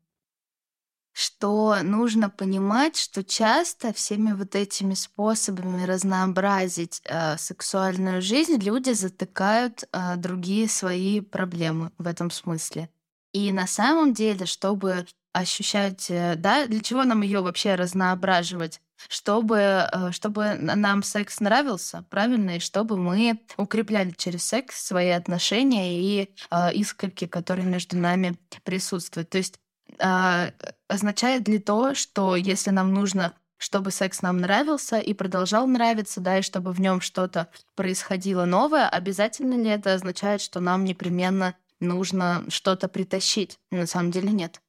[1.15, 9.85] Что нужно понимать, что часто всеми вот этими способами разнообразить э, сексуальную жизнь люди затыкают
[9.91, 12.91] э, другие свои проблемы в этом смысле.
[13.33, 18.81] И на самом деле, чтобы ощущать, э, да, для чего нам ее вообще разноображивать?
[19.09, 19.59] чтобы,
[19.93, 26.31] э, чтобы нам секс нравился, правильно, и чтобы мы укрепляли через секс свои отношения и
[26.51, 29.31] э, искорки, которые между нами присутствуют.
[29.31, 29.59] То есть
[29.99, 30.51] а,
[30.89, 36.39] означает ли то, что если нам нужно чтобы секс нам нравился и продолжал нравиться, да,
[36.39, 42.45] и чтобы в нем что-то происходило новое, обязательно ли это означает, что нам непременно нужно
[42.49, 43.59] что-то притащить?
[43.71, 44.61] На самом деле нет.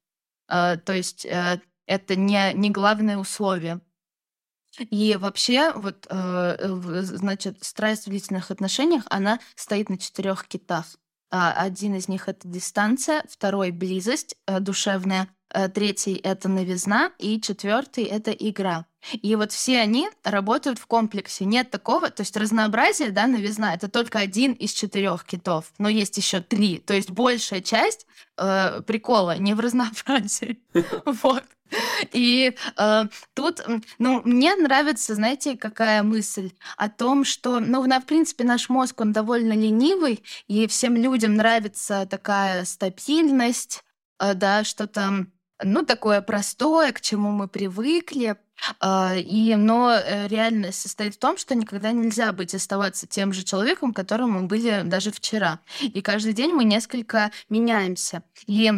[0.47, 3.81] А, то есть э, это не, не главное условие.
[4.77, 10.85] И вообще, вот, э, значит, страсть в длительных отношениях, она стоит на четырех китах.
[11.31, 15.27] А, Один из них это дистанция, второй близость э, душевная, э,
[15.73, 18.85] третий это новизна и четвертый это игра.
[19.11, 21.45] И вот все они работают в комплексе.
[21.45, 26.17] Нет такого, то есть разнообразие, да, новизна это только один из четырех китов, но есть
[26.17, 26.79] еще три.
[26.79, 30.59] То есть большая часть э, прикола не в разнообразии.
[31.05, 31.43] Вот.
[32.11, 33.65] И э, тут,
[33.97, 39.11] ну, мне нравится, знаете, какая мысль о том, что, ну, в принципе, наш мозг, он
[39.11, 43.83] довольно ленивый, и всем людям нравится такая стабильность,
[44.19, 45.25] э, да, что-то,
[45.63, 48.35] ну, такое простое, к чему мы привыкли.
[48.79, 53.43] А, И, но э, реальность состоит в том, что никогда нельзя быть оставаться тем же
[53.43, 55.59] человеком, которым мы были даже вчера.
[55.81, 58.23] И каждый день мы несколько меняемся.
[58.47, 58.71] И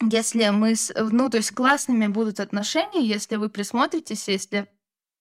[0.00, 4.66] если мы, ну, то есть классными будут отношения, если вы присмотритесь, если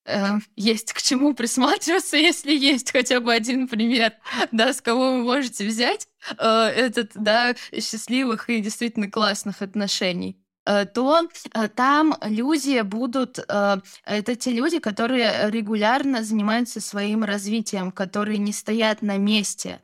[0.05, 4.13] э, есть к чему присматриваться, если есть хотя бы один пример,
[4.51, 11.27] да, с кого вы можете взять э, этот, да, счастливых и действительно классных отношений то
[11.53, 18.53] э, там люди будут, э, это те люди, которые регулярно занимаются своим развитием, которые не
[18.53, 19.81] стоят на месте,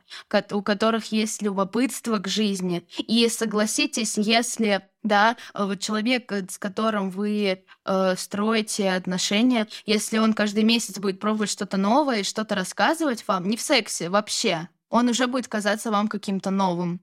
[0.50, 2.86] у которых есть любопытство к жизни.
[2.98, 10.18] И согласитесь, если да, э, вот человек, э, с которым вы э, строите отношения, если
[10.18, 14.68] он каждый месяц будет пробовать что-то новое и что-то рассказывать вам, не в сексе вообще,
[14.88, 17.00] он уже будет казаться вам каким-то новым.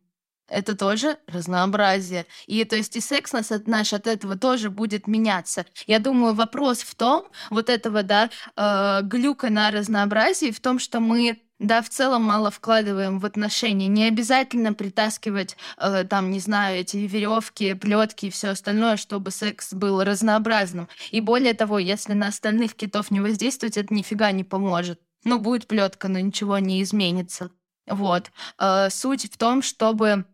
[0.47, 2.25] Это тоже разнообразие.
[2.45, 5.65] И то есть и секс нас от, наш от этого тоже будет меняться.
[5.87, 10.99] Я думаю, вопрос в том, вот этого, да, э, глюка на разнообразии, в том, что
[10.99, 13.87] мы да, в целом мало вкладываем в отношения.
[13.87, 19.73] Не обязательно притаскивать, э, там, не знаю, эти веревки, плетки и все остальное, чтобы секс
[19.73, 20.87] был разнообразным.
[21.09, 25.01] И более того, если на остальных китов не воздействовать, это нифига не поможет.
[25.23, 27.49] Ну, будет плетка, но ничего не изменится.
[27.87, 28.31] Вот.
[28.59, 30.25] Э, суть в том, чтобы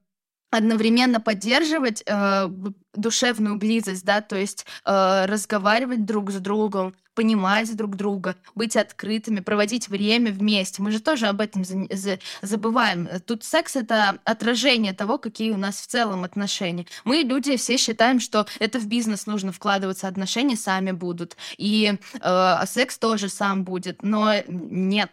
[0.54, 2.50] одновременно поддерживать э,
[2.94, 9.40] душевную близость, да, то есть э, разговаривать друг с другом, понимать друг друга, быть открытыми,
[9.40, 10.82] проводить время вместе.
[10.82, 13.08] Мы же тоже об этом за- за- забываем.
[13.26, 16.86] Тут секс это отражение того, какие у нас в целом отношения.
[17.04, 22.20] Мы люди все считаем, что это в бизнес нужно вкладываться, отношения сами будут, и э,
[22.22, 25.12] а секс тоже сам будет, но нет.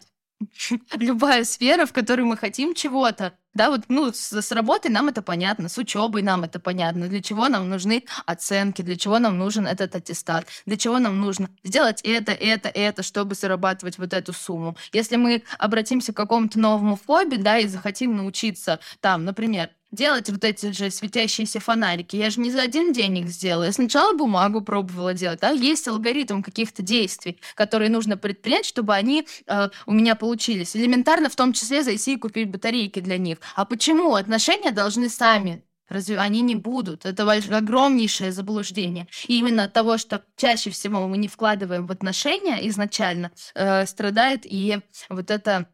[0.93, 5.21] Любая сфера, в которой мы хотим чего-то, да, вот, ну, с, с работой нам это
[5.21, 9.67] понятно, с учебой нам это понятно, для чего нам нужны оценки, для чего нам нужен
[9.67, 14.77] этот аттестат, для чего нам нужно сделать это, это, это, чтобы зарабатывать вот эту сумму.
[14.93, 20.43] Если мы обратимся к какому-то новому хобби, да, и захотим научиться там, например, делать вот
[20.43, 22.15] эти же светящиеся фонарики.
[22.15, 23.65] Я же не за один день их сделала.
[23.65, 25.39] Я сначала бумагу пробовала делать.
[25.39, 25.51] Да?
[25.51, 30.75] Есть алгоритм каких-то действий, которые нужно предпринять, чтобы они э, у меня получились.
[30.75, 33.37] Элементарно в том числе зайти и купить батарейки для них.
[33.55, 37.05] А почему отношения должны сами Разве они не будут?
[37.05, 39.07] Это огромнейшее заблуждение.
[39.27, 44.45] И именно от того, что чаще всего мы не вкладываем в отношения изначально, э, страдает
[44.45, 44.79] и
[45.09, 45.67] вот эта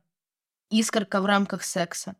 [0.72, 2.16] искорка в рамках секса.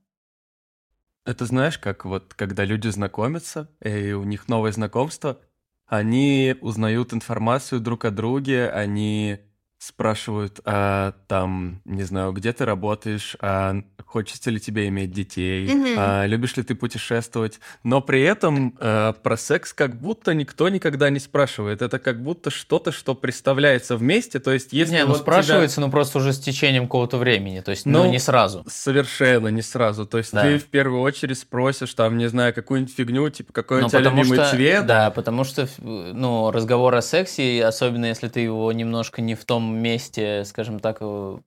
[1.28, 5.42] Это знаешь, как вот когда люди знакомятся, и у них новое знакомство,
[5.86, 9.40] они узнают информацию друг о друге, они
[9.80, 13.76] спрашивают, а там, не знаю, где ты работаешь, а
[14.06, 15.96] хочется ли тебе иметь детей, Мгм.
[15.98, 21.10] а любишь ли ты путешествовать, но при этом э, про секс как будто никто никогда
[21.12, 21.82] не спрашивает.
[21.82, 25.80] Это как будто что-то, что представляется вместе, то есть если не, ну вот тебя- спрашивается,
[25.82, 28.64] ну просто уже с течением какого-то времени, то есть, ну, Ну, не сразу.
[28.68, 30.06] Совершенно не сразу.
[30.06, 30.42] То есть Да.
[30.42, 34.00] ты в первую очередь спросишь, там, не знаю, какую-нибудь фигню, типа, какой Ну, у тебя
[34.00, 34.86] потому любимый что, цвет.
[34.86, 39.67] Да, потому что, ну, разговор о сексе, особенно если ты его немножко не в том
[39.76, 41.38] месте, скажем так, э,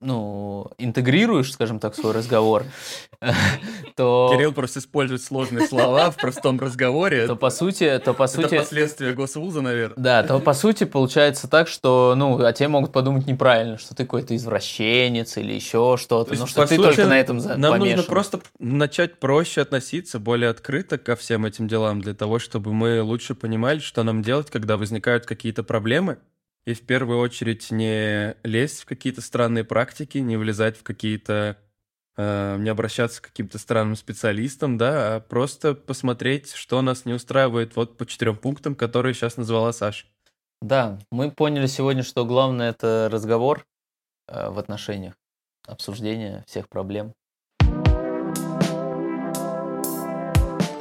[0.00, 2.64] ну, интегрируешь, скажем так, свой разговор,
[3.96, 7.26] то, Кирилл просто использует сложные слова в простом разговоре.
[7.26, 9.96] то по сути, то по Это сути, последствия госвуза, наверное.
[9.96, 14.04] да, то по сути получается так, что, ну, о тебе могут подумать неправильно, что ты
[14.04, 19.18] какой-то извращенец или еще что-то, ну, что ты только на этом Нам нужно просто начать
[19.18, 24.02] проще относиться, более открыто ко всем этим делам, для того, чтобы мы лучше понимали, что
[24.02, 26.18] нам делать, когда возникают какие-то проблемы,
[26.66, 31.56] и в первую очередь не лезть в какие-то странные практики, не влезать в какие-то
[32.16, 37.76] э, не обращаться к каким-то странным специалистам, да, а просто посмотреть, что нас не устраивает
[37.76, 40.06] вот по четырем пунктам, которые сейчас назвала Саша.
[40.60, 43.64] Да, мы поняли сегодня, что главное это разговор
[44.26, 45.14] э, в отношениях,
[45.68, 47.12] обсуждение всех проблем.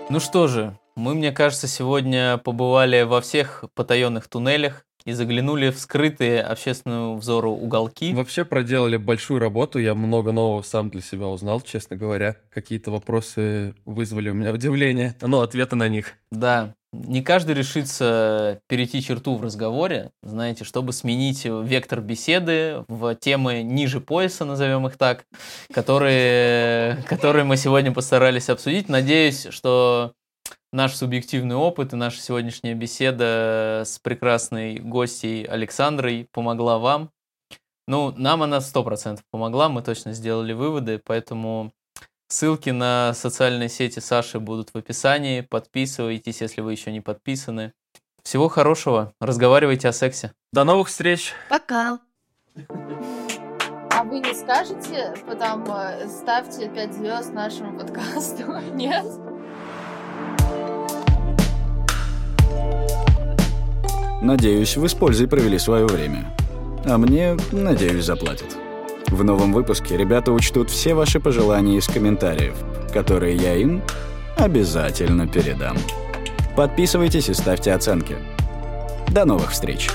[0.09, 5.77] Ну что же, мы, мне кажется, сегодня побывали во всех потаенных туннелях и заглянули в
[5.77, 8.13] скрытые общественному взору уголки.
[8.13, 12.37] Вообще проделали большую работу, я много нового сам для себя узнал, честно говоря.
[12.53, 16.13] Какие-то вопросы вызвали у меня удивление, но ответы на них.
[16.31, 23.61] Да, не каждый решится перейти черту в разговоре, знаете, чтобы сменить вектор беседы в темы
[23.61, 25.25] ниже пояса, назовем их так,
[25.73, 28.89] которые, которые мы сегодня постарались обсудить.
[28.89, 30.13] Надеюсь, что
[30.75, 37.11] наш субъективный опыт и наша сегодняшняя беседа с прекрасной гостьей Александрой помогла вам.
[37.87, 41.71] Ну, нам она сто процентов помогла, мы точно сделали выводы, поэтому
[42.27, 45.41] ссылки на социальные сети Саши будут в описании.
[45.41, 47.71] Подписывайтесь, если вы еще не подписаны.
[48.23, 50.33] Всего хорошего, разговаривайте о сексе.
[50.51, 51.33] До новых встреч!
[51.49, 51.99] Пока!
[53.91, 58.59] А вы не скажете, потом э, ставьте 5 звезд нашему подкасту?
[58.73, 59.05] Нет?
[64.25, 66.25] Надеюсь, вы с пользой провели свое время.
[66.83, 68.57] А мне, надеюсь, заплатят.
[69.09, 72.55] В новом выпуске ребята учтут все ваши пожелания из комментариев,
[72.91, 73.83] которые я им
[74.35, 75.77] обязательно передам.
[76.55, 78.15] Подписывайтесь и ставьте оценки.
[79.09, 79.91] До новых встреч!